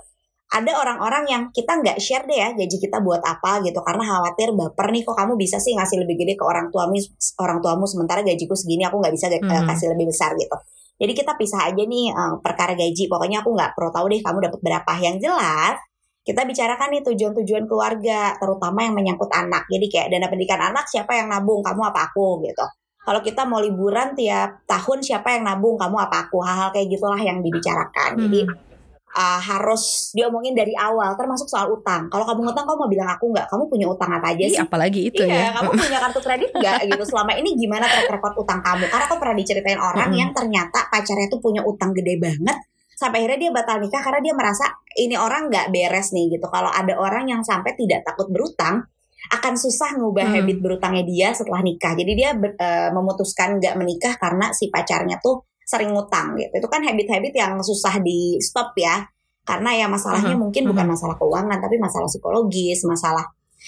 ada 0.54 0.72
orang-orang 0.78 1.24
yang 1.26 1.44
kita 1.50 1.82
nggak 1.82 1.98
share 1.98 2.30
deh 2.30 2.38
ya 2.38 2.54
gaji 2.54 2.78
kita 2.78 3.02
buat 3.02 3.26
apa 3.26 3.66
gitu 3.66 3.82
karena 3.82 4.06
khawatir 4.06 4.54
baper 4.54 4.94
nih 4.94 5.02
kok 5.02 5.18
kamu 5.18 5.34
bisa 5.34 5.58
sih 5.58 5.74
ngasih 5.74 6.06
lebih 6.06 6.22
gede 6.22 6.38
ke 6.38 6.46
orang 6.46 6.70
tuamu 6.70 6.94
orang 7.42 7.58
tuamu 7.58 7.90
sementara 7.90 8.22
gajiku 8.22 8.54
segini 8.54 8.86
aku 8.86 9.02
nggak 9.02 9.18
bisa 9.18 9.34
mm 9.34 9.42
-hmm. 9.42 9.66
kasih 9.66 9.90
lebih 9.98 10.14
besar 10.14 10.38
gitu 10.38 10.54
jadi 11.02 11.14
kita 11.18 11.34
pisah 11.42 11.74
aja 11.74 11.82
nih 11.82 12.14
um, 12.14 12.38
perkara 12.46 12.78
gaji 12.78 13.10
pokoknya 13.10 13.42
aku 13.42 13.50
nggak 13.50 13.74
perlu 13.74 13.90
tahu 13.90 14.06
deh 14.14 14.22
kamu 14.22 14.38
dapat 14.46 14.60
berapa 14.62 14.92
yang 15.02 15.18
jelas 15.18 15.82
kita 16.24 16.48
bicarakan 16.48 16.88
nih 16.96 17.04
tujuan-tujuan 17.04 17.68
keluarga 17.68 18.36
terutama 18.40 18.80
yang 18.88 18.96
menyangkut 18.96 19.32
anak 19.32 19.68
jadi 19.68 19.86
kayak 19.92 20.08
dana 20.12 20.28
pendidikan 20.32 20.62
anak 20.64 20.88
siapa 20.88 21.20
yang 21.20 21.28
nabung 21.28 21.60
kamu 21.60 21.82
apa 21.92 22.12
aku 22.12 22.44
gitu 22.48 22.66
kalau 23.04 23.20
kita 23.20 23.44
mau 23.44 23.60
liburan 23.60 24.16
tiap 24.16 24.64
tahun 24.64 25.04
siapa 25.04 25.36
yang 25.36 25.44
nabung 25.44 25.76
kamu 25.76 25.98
apa 26.00 26.28
aku 26.28 26.40
hal-hal 26.40 26.72
kayak 26.72 26.88
gitulah 26.88 27.20
yang 27.20 27.44
dibicarakan 27.44 28.16
jadi 28.16 28.42
hmm 28.48 28.74
uh, 29.14 29.40
harus 29.40 30.12
diomongin 30.12 30.58
dari 30.58 30.74
awal 30.74 31.14
termasuk 31.14 31.48
soal 31.48 31.70
utang. 31.72 32.10
Kalau 32.10 32.26
kamu 32.26 32.50
ngutang 32.50 32.66
kamu 32.66 32.78
mau 32.78 32.90
bilang 32.90 33.10
aku 33.14 33.26
nggak, 33.30 33.48
kamu 33.48 33.64
punya 33.70 33.86
utang 33.88 34.12
apa 34.12 34.28
aja 34.34 34.46
sih? 34.50 34.58
Iya, 34.58 34.66
apalagi 34.66 35.02
itu 35.10 35.24
iya, 35.24 35.54
ya. 35.54 35.62
kamu 35.62 35.70
punya 35.78 36.00
kartu 36.02 36.20
kredit 36.20 36.52
nggak 36.52 36.80
gitu? 36.90 37.04
Selama 37.08 37.32
ini 37.38 37.50
gimana 37.56 37.86
track 37.86 38.10
record 38.10 38.36
utang 38.42 38.60
kamu? 38.66 38.86
Karena 38.90 39.06
aku 39.06 39.18
pernah 39.22 39.36
diceritain 39.38 39.80
orang 39.80 40.10
hmm. 40.12 40.20
yang 40.20 40.30
ternyata 40.34 40.80
pacarnya 40.90 41.28
tuh 41.30 41.40
punya 41.40 41.62
utang 41.64 41.94
gede 41.94 42.18
banget 42.20 42.58
sampai 43.04 43.28
akhirnya 43.28 43.50
dia 43.50 43.52
batal 43.52 43.84
nikah 43.84 44.00
karena 44.00 44.24
dia 44.24 44.32
merasa 44.32 44.66
ini 44.96 45.20
orang 45.20 45.52
nggak 45.52 45.76
beres 45.76 46.16
nih 46.16 46.40
gitu. 46.40 46.48
Kalau 46.48 46.72
ada 46.72 46.96
orang 46.96 47.28
yang 47.28 47.44
sampai 47.44 47.76
tidak 47.76 48.08
takut 48.08 48.32
berutang 48.32 48.88
akan 49.36 49.54
susah 49.60 50.00
ngubah 50.00 50.32
hmm. 50.32 50.36
habit 50.40 50.58
berutangnya 50.64 51.04
dia 51.04 51.28
setelah 51.36 51.60
nikah. 51.60 51.92
Jadi 52.00 52.12
dia 52.16 52.32
uh, 52.32 52.90
memutuskan 52.96 53.60
nggak 53.60 53.76
menikah 53.76 54.16
karena 54.16 54.56
si 54.56 54.72
pacarnya 54.72 55.20
tuh 55.20 55.44
sering 55.68 55.92
ngutang 55.92 56.40
gitu. 56.40 56.64
Itu 56.64 56.68
kan 56.72 56.80
habit-habit 56.88 57.34
yang 57.36 57.60
susah 57.60 58.00
di 58.00 58.40
stop 58.40 58.72
ya. 58.80 59.04
Karena 59.44 59.76
ya 59.76 59.92
masalahnya 59.92 60.32
uh 60.32 60.40
-huh. 60.40 60.44
mungkin 60.48 60.64
uh 60.64 60.72
-huh. 60.72 60.72
bukan 60.72 60.88
masalah 60.88 61.16
keuangan 61.20 61.60
tapi 61.60 61.76
masalah 61.76 62.08
psikologis, 62.08 62.88
masalah 62.88 63.28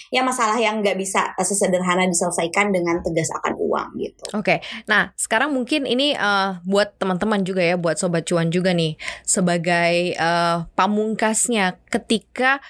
ya 0.10 0.22
masalah 0.22 0.58
yang 0.60 0.80
nggak 0.82 0.98
bisa 0.98 1.34
sesederhana 1.40 2.08
diselesaikan 2.10 2.72
dengan 2.72 3.02
tegas 3.02 3.32
akan 3.32 3.54
uang 3.58 3.88
gitu. 4.00 4.24
Oke, 4.36 4.40
okay. 4.40 4.58
nah 4.90 5.12
sekarang 5.16 5.52
mungkin 5.52 5.84
ini 5.90 6.16
uh, 6.16 6.60
buat 6.64 6.98
teman-teman 6.98 7.44
juga 7.44 7.62
ya, 7.64 7.76
buat 7.76 8.00
sobat 8.00 8.26
cuan 8.28 8.50
juga 8.50 8.72
nih 8.72 8.96
sebagai 9.24 10.16
uh, 10.20 10.68
pamungkasnya 10.74 11.80
ketika 11.90 12.64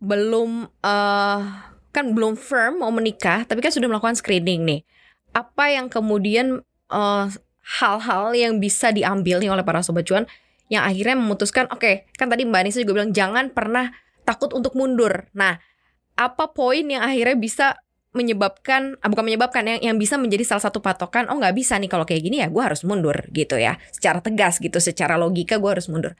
belum 0.00 0.68
uh, 0.84 1.40
kan 1.90 2.04
belum 2.12 2.36
firm 2.36 2.84
mau 2.84 2.92
menikah, 2.92 3.48
tapi 3.48 3.64
kan 3.64 3.72
sudah 3.72 3.88
melakukan 3.88 4.16
screening 4.16 4.68
nih. 4.68 4.80
Apa 5.32 5.72
yang 5.72 5.88
kemudian 5.88 6.60
uh, 6.92 7.26
hal-hal 7.66 8.30
yang 8.36 8.62
bisa 8.62 8.94
diambil 8.94 9.42
nih 9.42 9.50
oleh 9.50 9.64
para 9.66 9.82
sobat 9.82 10.06
cuan 10.06 10.28
yang 10.66 10.82
akhirnya 10.82 11.14
memutuskan 11.18 11.70
oke 11.70 11.82
okay, 11.82 11.94
kan 12.18 12.26
tadi 12.26 12.42
Mbak 12.42 12.60
Anissa 12.62 12.82
juga 12.82 13.02
bilang 13.02 13.14
jangan 13.14 13.54
pernah 13.54 13.90
takut 14.26 14.50
untuk 14.50 14.74
mundur. 14.74 15.30
Nah, 15.32 15.62
apa 16.16 16.52
poin 16.52 16.84
yang 16.84 17.04
akhirnya 17.04 17.36
bisa 17.36 17.66
menyebabkan 18.16 18.96
ah, 19.04 19.12
bukan 19.12 19.24
menyebabkan 19.28 19.62
yang 19.68 19.80
yang 19.92 19.96
bisa 20.00 20.16
menjadi 20.16 20.56
salah 20.56 20.64
satu 20.64 20.80
patokan 20.80 21.28
oh 21.28 21.36
nggak 21.36 21.52
bisa 21.52 21.76
nih 21.76 21.92
kalau 21.92 22.08
kayak 22.08 22.24
gini 22.24 22.40
ya 22.40 22.48
gue 22.48 22.62
harus 22.64 22.80
mundur 22.88 23.28
gitu 23.28 23.60
ya 23.60 23.76
secara 23.92 24.24
tegas 24.24 24.56
gitu 24.56 24.80
secara 24.80 25.20
logika 25.20 25.60
gue 25.60 25.70
harus 25.70 25.92
mundur 25.92 26.16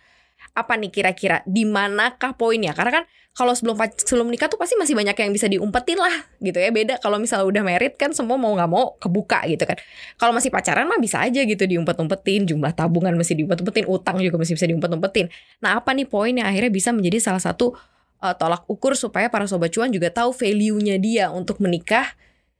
apa 0.56 0.72
nih 0.80 0.88
kira-kira 0.88 1.44
di 1.44 1.68
manakah 1.68 2.32
poinnya? 2.32 2.72
Karena 2.72 3.02
kan 3.02 3.04
kalau 3.37 3.52
sebelum 3.52 3.76
sebelum 4.00 4.32
nikah 4.32 4.48
tuh 4.48 4.56
pasti 4.56 4.72
masih 4.80 4.96
banyak 4.96 5.12
yang 5.12 5.28
bisa 5.28 5.52
diumpetin 5.52 6.00
lah 6.00 6.12
gitu 6.40 6.56
ya. 6.56 6.72
Beda 6.72 6.96
kalau 6.96 7.20
misalnya 7.20 7.44
udah 7.44 7.62
merit 7.64 8.00
kan 8.00 8.16
semua 8.16 8.40
mau 8.40 8.56
nggak 8.56 8.70
mau 8.70 8.96
kebuka 8.96 9.44
gitu 9.52 9.68
kan. 9.68 9.76
Kalau 10.16 10.32
masih 10.32 10.48
pacaran 10.48 10.88
mah 10.88 10.96
bisa 10.96 11.20
aja 11.20 11.44
gitu 11.44 11.68
diumpet-umpetin, 11.68 12.48
jumlah 12.48 12.72
tabungan 12.72 13.12
masih 13.20 13.37
diumpet-umpetin, 13.37 13.85
utang 13.85 14.16
juga 14.24 14.40
masih 14.40 14.56
bisa 14.56 14.64
diumpet-umpetin. 14.64 15.28
Nah, 15.61 15.76
apa 15.76 15.92
nih 15.92 16.09
poin 16.09 16.32
yang 16.32 16.48
akhirnya 16.48 16.72
bisa 16.72 16.90
menjadi 16.96 17.20
salah 17.20 17.42
satu 17.44 17.76
uh, 18.22 18.35
tolak 18.37 18.64
ukur 18.68 18.94
supaya 18.94 19.29
para 19.29 19.48
sobat 19.48 19.72
cuan 19.72 19.92
juga 19.92 20.12
tahu 20.12 20.33
value-nya 20.33 20.96
dia 21.00 21.33
untuk 21.33 21.61
menikah. 21.61 22.16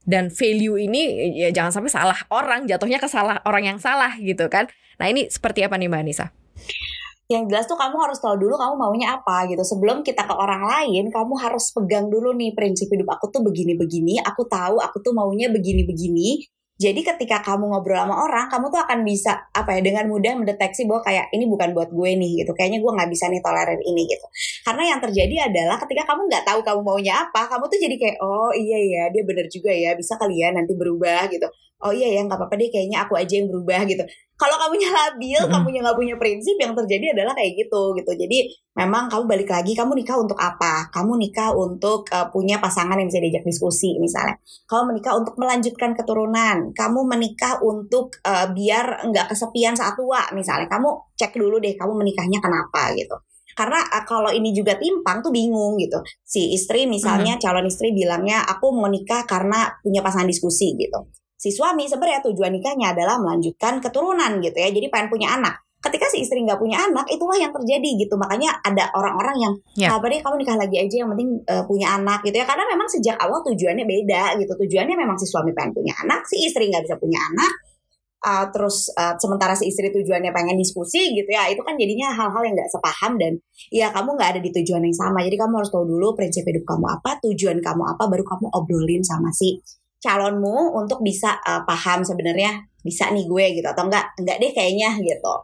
Dan 0.07 0.31
value 0.31 0.79
ini 0.79 1.35
ya 1.35 1.51
jangan 1.51 1.75
sampai 1.75 1.91
salah 1.91 2.19
orang 2.31 2.71
jatuhnya 2.71 3.03
ke 3.03 3.11
salah 3.11 3.43
orang 3.43 3.75
yang 3.75 3.79
salah 3.83 4.15
gitu 4.23 4.47
kan. 4.47 4.71
Nah, 5.03 5.11
ini 5.11 5.27
seperti 5.27 5.67
apa 5.67 5.75
nih 5.75 5.91
Mbak 5.91 6.03
Anissa? 6.07 6.31
yang 7.27 7.51
jelas 7.51 7.67
tuh 7.67 7.75
kamu 7.75 7.99
harus 7.99 8.23
tahu 8.23 8.39
dulu 8.39 8.55
kamu 8.55 8.75
maunya 8.79 9.19
apa 9.19 9.51
gitu. 9.51 9.63
Sebelum 9.67 10.07
kita 10.07 10.23
ke 10.31 10.35
orang 10.35 10.63
lain 10.63 11.11
kamu 11.11 11.35
harus 11.43 11.75
pegang 11.75 12.07
dulu 12.07 12.31
nih 12.39 12.55
prinsip 12.55 12.87
hidup 12.87 13.19
aku 13.19 13.35
tuh 13.35 13.43
begini-begini. 13.43 14.23
Aku 14.23 14.47
tahu 14.47 14.79
aku 14.79 15.03
tuh 15.03 15.11
maunya 15.11 15.51
begini-begini. 15.51 16.47
Jadi 16.77 17.01
ketika 17.03 17.41
kamu 17.41 17.73
ngobrol 17.73 17.99
sama 17.99 18.15
orang 18.15 18.47
kamu 18.53 18.69
tuh 18.69 18.81
akan 18.85 18.99
bisa 19.03 19.49
apa 19.51 19.75
ya 19.75 19.81
dengan 19.81 20.07
mudah 20.13 20.37
mendeteksi 20.39 20.85
bahwa 20.85 21.03
kayak 21.03 21.33
ini 21.35 21.49
bukan 21.51 21.73
buat 21.75 21.91
gue 21.91 22.11
nih 22.15 22.47
gitu. 22.47 22.53
Kayaknya 22.55 22.79
gue 22.79 22.93
nggak 22.95 23.11
bisa 23.11 23.25
nih 23.27 23.43
toleran 23.43 23.81
ini 23.83 24.03
gitu 24.07 24.27
karena 24.67 24.83
yang 24.83 24.99
terjadi 24.99 25.47
adalah 25.47 25.79
ketika 25.79 26.03
kamu 26.11 26.27
nggak 26.27 26.43
tahu 26.43 26.59
kamu 26.67 26.81
maunya 26.83 27.15
apa 27.23 27.47
kamu 27.47 27.71
tuh 27.71 27.79
jadi 27.79 27.95
kayak 28.03 28.17
oh 28.19 28.51
iya 28.51 28.79
ya 28.83 29.03
dia 29.15 29.23
bener 29.23 29.47
juga 29.47 29.71
ya 29.71 29.95
bisa 29.95 30.19
kalian 30.19 30.43
ya 30.43 30.49
nanti 30.59 30.75
berubah 30.75 31.31
gitu. 31.31 31.47
Oh 31.87 31.93
iya 31.95 32.09
ya 32.19 32.25
nggak 32.27 32.35
apa-apa 32.41 32.57
deh 32.59 32.73
kayaknya 32.73 33.05
aku 33.07 33.15
aja 33.15 33.35
yang 33.39 33.47
berubah 33.47 33.87
gitu. 33.87 34.03
Kalau 34.35 34.57
kamunya 34.59 34.91
labil 34.91 35.39
mm 35.39 35.45
-hmm. 35.47 35.55
kamunya 35.55 35.81
nggak 35.87 35.99
punya 36.03 36.15
prinsip 36.19 36.57
yang 36.59 36.75
terjadi 36.75 37.15
adalah 37.15 37.39
kayak 37.39 37.53
gitu 37.63 37.95
gitu. 37.95 38.11
Jadi 38.17 38.39
memang 38.75 39.07
kamu 39.07 39.25
balik 39.31 39.49
lagi 39.55 39.73
kamu 39.79 39.93
nikah 40.03 40.19
untuk 40.19 40.39
apa? 40.41 40.91
Kamu 40.91 41.13
nikah 41.15 41.55
untuk 41.55 42.11
uh, 42.11 42.27
punya 42.35 42.59
pasangan 42.59 42.99
yang 42.99 43.07
bisa 43.07 43.23
diajak 43.23 43.47
diskusi 43.47 43.95
misalnya. 44.03 44.35
Kamu 44.67 44.83
menikah 44.91 45.15
untuk 45.15 45.39
melanjutkan 45.39 45.95
keturunan. 45.95 46.75
Kamu 46.75 47.01
menikah 47.07 47.63
untuk 47.63 48.19
uh, 48.27 48.51
biar 48.51 49.07
nggak 49.15 49.31
kesepian 49.31 49.79
saat 49.79 49.95
tua 49.95 50.27
misalnya. 50.35 50.67
Kamu 50.67 51.15
cek 51.15 51.39
dulu 51.39 51.63
deh 51.63 51.79
kamu 51.79 51.93
menikahnya 51.95 52.43
kenapa 52.43 52.91
gitu 52.99 53.15
karena 53.57 53.81
uh, 53.81 54.05
kalau 54.05 54.29
ini 54.29 54.53
juga 54.53 54.77
timpang 54.77 55.25
tuh 55.25 55.33
bingung 55.33 55.81
gitu. 55.81 56.05
Si 56.21 56.53
istri 56.53 56.85
misalnya 56.85 57.41
hmm. 57.41 57.43
calon 57.43 57.65
istri 57.65 57.97
bilangnya 57.97 58.45
aku 58.45 58.69
mau 58.77 58.93
nikah 58.93 59.25
karena 59.25 59.73
punya 59.81 60.05
pasangan 60.05 60.29
diskusi 60.29 60.77
gitu. 60.77 61.09
Si 61.41 61.49
suami 61.49 61.89
sebenarnya 61.89 62.21
tujuan 62.29 62.53
nikahnya 62.53 62.93
adalah 62.93 63.17
melanjutkan 63.17 63.81
keturunan 63.81 64.45
gitu 64.45 64.57
ya 64.61 64.69
jadi 64.69 64.93
pengen 64.93 65.09
punya 65.09 65.33
anak. 65.41 65.65
Ketika 65.77 66.09
si 66.11 66.25
istri 66.25 66.43
nggak 66.43 66.59
punya 66.59 66.83
anak 66.83 67.07
itulah 67.09 67.37
yang 67.41 67.53
terjadi 67.55 67.91
gitu. 67.97 68.15
Makanya 68.21 68.61
ada 68.61 68.91
orang-orang 68.93 69.37
yang 69.41 69.53
yeah. 69.79 69.95
apa 69.95 70.05
deh 70.09 70.19
kamu 70.21 70.43
nikah 70.43 70.57
lagi 70.59 70.77
aja 70.83 70.97
yang 71.05 71.11
penting 71.15 71.31
uh, 71.47 71.65
punya 71.65 71.97
anak 71.97 72.21
gitu 72.27 72.37
ya. 72.37 72.45
Karena 72.49 72.65
memang 72.69 72.89
sejak 72.91 73.17
awal 73.23 73.41
tujuannya 73.47 73.85
beda 73.87 74.37
gitu. 74.41 74.53
Tujuannya 74.53 74.97
memang 74.99 75.17
si 75.17 75.25
suami 75.29 75.55
pengen 75.57 75.73
punya 75.77 75.95
anak 76.05 76.27
si 76.29 76.45
istri 76.45 76.69
nggak 76.69 76.85
bisa 76.85 76.97
punya 77.01 77.21
anak 77.33 77.76
uh, 78.27 78.51
terus 78.51 78.91
uh, 78.99 79.15
sementara 79.23 79.55
si 79.55 79.71
istri 79.71 79.95
tujuannya 79.95 80.35
pengen 80.35 80.59
diskusi 80.59 81.15
gitu 81.15 81.31
ya 81.31 81.47
itu 81.47 81.63
kan 81.63 81.79
jadinya 81.79 82.11
hal-hal 82.11 82.43
yang 82.43 82.59
nggak 82.59 82.71
sepaham 82.75 83.15
dan 83.15 83.33
ya 83.71 83.95
kamu 83.95 84.19
nggak 84.19 84.31
ada 84.37 84.41
di 84.43 84.51
tujuan 84.51 84.83
yang 84.83 84.97
sama. 84.97 85.23
Jadi 85.23 85.37
kamu 85.39 85.55
harus 85.63 85.71
tahu 85.71 85.87
dulu 85.87 86.19
prinsip 86.19 86.43
hidup 86.43 86.67
kamu 86.67 86.87
apa 86.91 87.23
tujuan 87.23 87.63
kamu 87.63 87.83
apa 87.87 88.03
baru 88.11 88.25
kamu 88.27 88.47
obrolin 88.51 89.03
sama 89.07 89.31
si 89.31 89.63
calonmu 90.03 90.77
untuk 90.77 91.01
bisa 91.01 91.39
uh, 91.47 91.63
paham 91.65 92.05
sebenarnya 92.05 92.67
bisa 92.85 93.11
nih 93.11 93.27
gue 93.27 93.45
gitu 93.63 93.67
atau 93.67 93.89
enggak 93.89 94.15
enggak 94.21 94.37
deh 94.39 94.51
kayaknya 94.55 94.95
gitu 95.03 95.35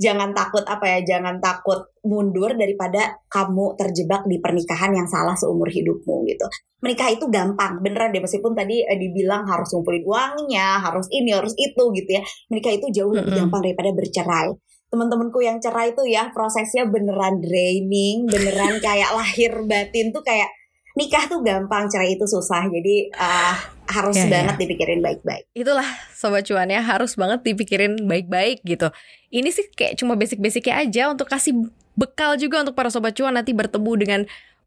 jangan 0.00 0.32
takut 0.32 0.64
apa 0.64 0.84
ya 0.86 0.98
jangan 1.16 1.40
takut 1.42 1.92
mundur 2.02 2.52
daripada 2.58 3.22
kamu 3.30 3.78
terjebak 3.78 4.26
di 4.26 4.42
pernikahan 4.42 4.90
yang 4.90 5.06
salah 5.06 5.36
seumur 5.38 5.70
hidupmu 5.70 6.26
gitu. 6.26 6.46
Menikah 6.82 7.14
itu 7.14 7.30
gampang 7.30 7.78
beneran 7.78 8.10
deh 8.10 8.22
meskipun 8.22 8.52
tadi 8.58 8.82
eh, 8.82 8.98
dibilang 8.98 9.46
harus 9.46 9.70
ngumpulin 9.70 10.02
uangnya 10.02 10.82
harus 10.82 11.06
ini 11.14 11.30
harus 11.30 11.54
itu 11.54 11.82
gitu 11.94 12.10
ya. 12.10 12.22
Menikah 12.50 12.72
itu 12.74 12.86
jauh 12.90 13.12
lebih 13.14 13.46
gampang 13.46 13.62
daripada 13.62 13.90
bercerai. 13.94 14.50
Teman-temanku 14.92 15.40
yang 15.40 15.56
cerai 15.62 15.96
itu 15.96 16.04
ya 16.04 16.28
prosesnya 16.34 16.84
beneran 16.84 17.40
draining 17.40 18.28
beneran 18.28 18.76
kayak 18.86 19.14
lahir 19.14 19.52
batin 19.64 20.12
tuh 20.12 20.20
kayak 20.20 20.50
nikah 20.98 21.24
tuh 21.30 21.40
gampang 21.40 21.88
cerai 21.88 22.18
itu 22.18 22.26
susah. 22.26 22.66
Jadi 22.68 23.08
uh, 23.14 23.56
harus 23.92 24.16
ya, 24.16 24.26
banget 24.26 24.56
ya. 24.56 24.60
dipikirin 24.64 25.00
baik-baik. 25.04 25.44
Itulah 25.52 25.86
sobat 26.16 26.48
cuan 26.48 26.72
ya. 26.72 26.80
Harus 26.80 27.14
banget 27.14 27.44
dipikirin 27.44 28.08
baik-baik 28.08 28.64
gitu. 28.64 28.88
Ini 29.28 29.48
sih 29.52 29.68
kayak 29.70 30.00
cuma 30.00 30.16
basic-basicnya 30.16 30.80
aja 30.80 31.02
untuk 31.12 31.28
kasih 31.28 31.68
bekal 31.92 32.40
juga 32.40 32.64
untuk 32.64 32.72
para 32.72 32.88
sobat 32.88 33.12
cuan 33.12 33.36
nanti 33.36 33.52
bertemu 33.52 33.92
dengan 34.00 34.20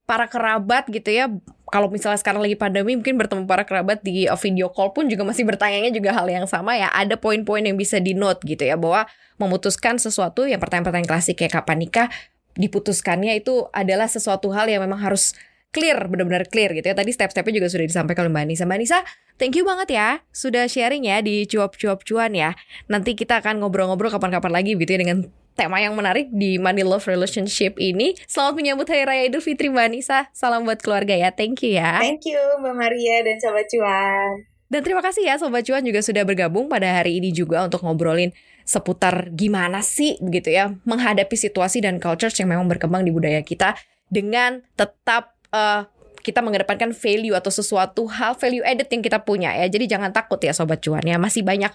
para 0.05 0.29
kerabat 0.29 0.85
gitu 0.93 1.09
ya. 1.09 1.25
Kalau 1.65 1.89
misalnya 1.89 2.21
sekarang 2.21 2.45
lagi 2.45 2.53
pandemi 2.53 2.93
mungkin 2.93 3.17
bertemu 3.17 3.49
para 3.49 3.65
kerabat 3.65 4.05
di 4.05 4.29
video 4.29 4.69
call 4.69 4.93
pun 4.93 5.09
juga 5.09 5.25
masih 5.25 5.43
bertanya 5.43 5.89
juga 5.89 6.13
hal 6.13 6.29
yang 6.29 6.45
sama 6.45 6.77
ya. 6.77 6.93
Ada 6.93 7.17
poin-poin 7.17 7.65
yang 7.65 7.75
bisa 7.75 7.97
di 7.97 8.13
note 8.13 8.45
gitu 8.45 8.61
ya 8.61 8.77
bahwa 8.77 9.09
memutuskan 9.41 9.97
sesuatu 9.97 10.45
yang 10.45 10.61
pertanyaan-pertanyaan 10.61 11.09
klasik 11.09 11.41
kayak 11.41 11.59
kapan 11.59 11.81
nikah 11.81 12.07
diputuskannya 12.55 13.35
itu 13.35 13.67
adalah 13.75 14.07
sesuatu 14.07 14.53
hal 14.55 14.71
yang 14.71 14.79
memang 14.85 15.01
harus 15.01 15.35
clear, 15.75 15.99
benar-benar 16.07 16.47
clear 16.47 16.71
gitu 16.71 16.87
ya. 16.87 16.95
Tadi 16.95 17.11
step-stepnya 17.11 17.59
juga 17.59 17.67
sudah 17.67 17.83
disampaikan 17.83 18.31
oleh 18.31 18.31
Mbak 18.31 18.43
Anissa. 18.47 18.63
Mbak 18.63 18.77
Anissa, 18.79 18.99
thank 19.35 19.59
you 19.59 19.67
banget 19.67 19.91
ya 19.91 20.23
sudah 20.31 20.71
sharing 20.71 21.03
ya 21.03 21.19
di 21.19 21.43
cuap-cuap 21.43 22.07
cuan 22.07 22.31
ya. 22.31 22.55
Nanti 22.87 23.19
kita 23.19 23.43
akan 23.43 23.59
ngobrol-ngobrol 23.59 24.07
kapan-kapan 24.07 24.51
lagi 24.55 24.79
gitu 24.79 24.95
ya 24.95 24.99
dengan 25.03 25.27
tema 25.59 25.83
yang 25.83 25.95
menarik 25.99 26.31
di 26.31 26.55
Money 26.55 26.87
Love 26.87 27.03
Relationship 27.11 27.75
ini. 27.75 28.15
Selamat 28.23 28.55
menyambut 28.55 28.87
Hari 28.87 29.03
Raya 29.03 29.23
Idul 29.27 29.43
Fitri 29.43 29.67
Mbak 29.67 29.85
Anissa. 29.91 30.31
Salam 30.31 30.63
buat 30.63 30.79
keluarga 30.79 31.11
ya. 31.11 31.35
Thank 31.35 31.67
you 31.67 31.75
ya. 31.75 31.99
Thank 31.99 32.23
you 32.23 32.39
Mbak 32.63 32.75
Maria 32.79 33.27
dan 33.27 33.35
Sobat 33.43 33.67
Cuan. 33.67 34.47
Dan 34.71 34.81
terima 34.81 35.03
kasih 35.03 35.27
ya 35.27 35.35
Sobat 35.35 35.67
Cuan 35.67 35.83
juga 35.83 35.99
sudah 35.99 36.23
bergabung 36.23 36.71
pada 36.71 36.87
hari 36.87 37.19
ini 37.19 37.35
juga 37.35 37.67
untuk 37.67 37.83
ngobrolin 37.83 38.31
seputar 38.65 39.29
gimana 39.29 39.85
sih 39.85 40.17
begitu 40.17 40.49
ya 40.49 40.73
menghadapi 40.89 41.37
situasi 41.37 41.85
dan 41.85 42.01
culture 42.01 42.33
yang 42.33 42.49
memang 42.49 42.65
berkembang 42.65 43.05
di 43.05 43.13
budaya 43.13 43.45
kita 43.45 43.77
dengan 44.09 44.65
tetap 44.73 45.34
uh, 45.55 45.87
kita 46.25 46.41
mengedepankan 46.41 46.89
value 46.89 47.37
atau 47.37 47.53
sesuatu 47.53 48.09
hal 48.09 48.33
value 48.33 48.65
added 48.65 48.89
yang 48.89 49.05
kita 49.05 49.21
punya 49.21 49.53
ya. 49.53 49.69
Jadi 49.69 49.85
jangan 49.85 50.09
takut 50.09 50.41
ya 50.41 50.57
sobat 50.57 50.81
cuan 50.81 51.05
ya. 51.05 51.21
Masih 51.21 51.45
banyak 51.45 51.69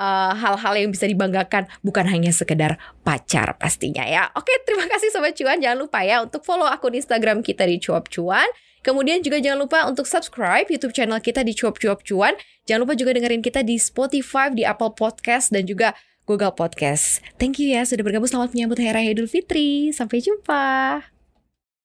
eh, 0.00 0.32
hal-hal 0.40 0.72
uh, 0.72 0.80
yang 0.80 0.88
bisa 0.88 1.04
dibanggakan 1.04 1.68
bukan 1.84 2.08
hanya 2.08 2.32
sekedar 2.32 2.80
pacar 3.04 3.60
pastinya 3.60 4.08
ya. 4.08 4.32
Oke, 4.32 4.56
terima 4.64 4.88
kasih 4.88 5.12
sobat 5.12 5.36
cuan. 5.36 5.60
Jangan 5.60 5.76
lupa 5.76 6.00
ya 6.00 6.24
untuk 6.24 6.40
follow 6.48 6.64
akun 6.64 6.96
Instagram 6.96 7.44
kita 7.44 7.68
di 7.68 7.76
cuap 7.76 8.08
cuan. 8.08 8.48
Kemudian 8.80 9.20
juga 9.20 9.36
jangan 9.36 9.68
lupa 9.68 9.84
untuk 9.84 10.08
subscribe 10.08 10.64
YouTube 10.72 10.96
channel 10.96 11.20
kita 11.20 11.44
di 11.44 11.52
cuap 11.52 11.76
cuap 11.76 12.00
cuan. 12.00 12.32
Jangan 12.64 12.88
lupa 12.88 12.96
juga 12.96 13.12
dengerin 13.12 13.44
kita 13.44 13.60
di 13.60 13.76
Spotify, 13.76 14.48
di 14.48 14.64
Apple 14.64 14.96
Podcast 14.96 15.52
dan 15.52 15.68
juga 15.68 15.92
Google 16.24 16.56
Podcast. 16.56 17.20
Thank 17.36 17.60
you 17.60 17.76
ya 17.76 17.84
sudah 17.84 18.00
bergabung. 18.00 18.32
Selamat 18.32 18.56
menyambut 18.56 18.80
Hari 18.80 18.96
Raya 18.96 19.12
Idul 19.12 19.28
Fitri. 19.28 19.92
Sampai 19.92 20.24
jumpa. 20.24 21.19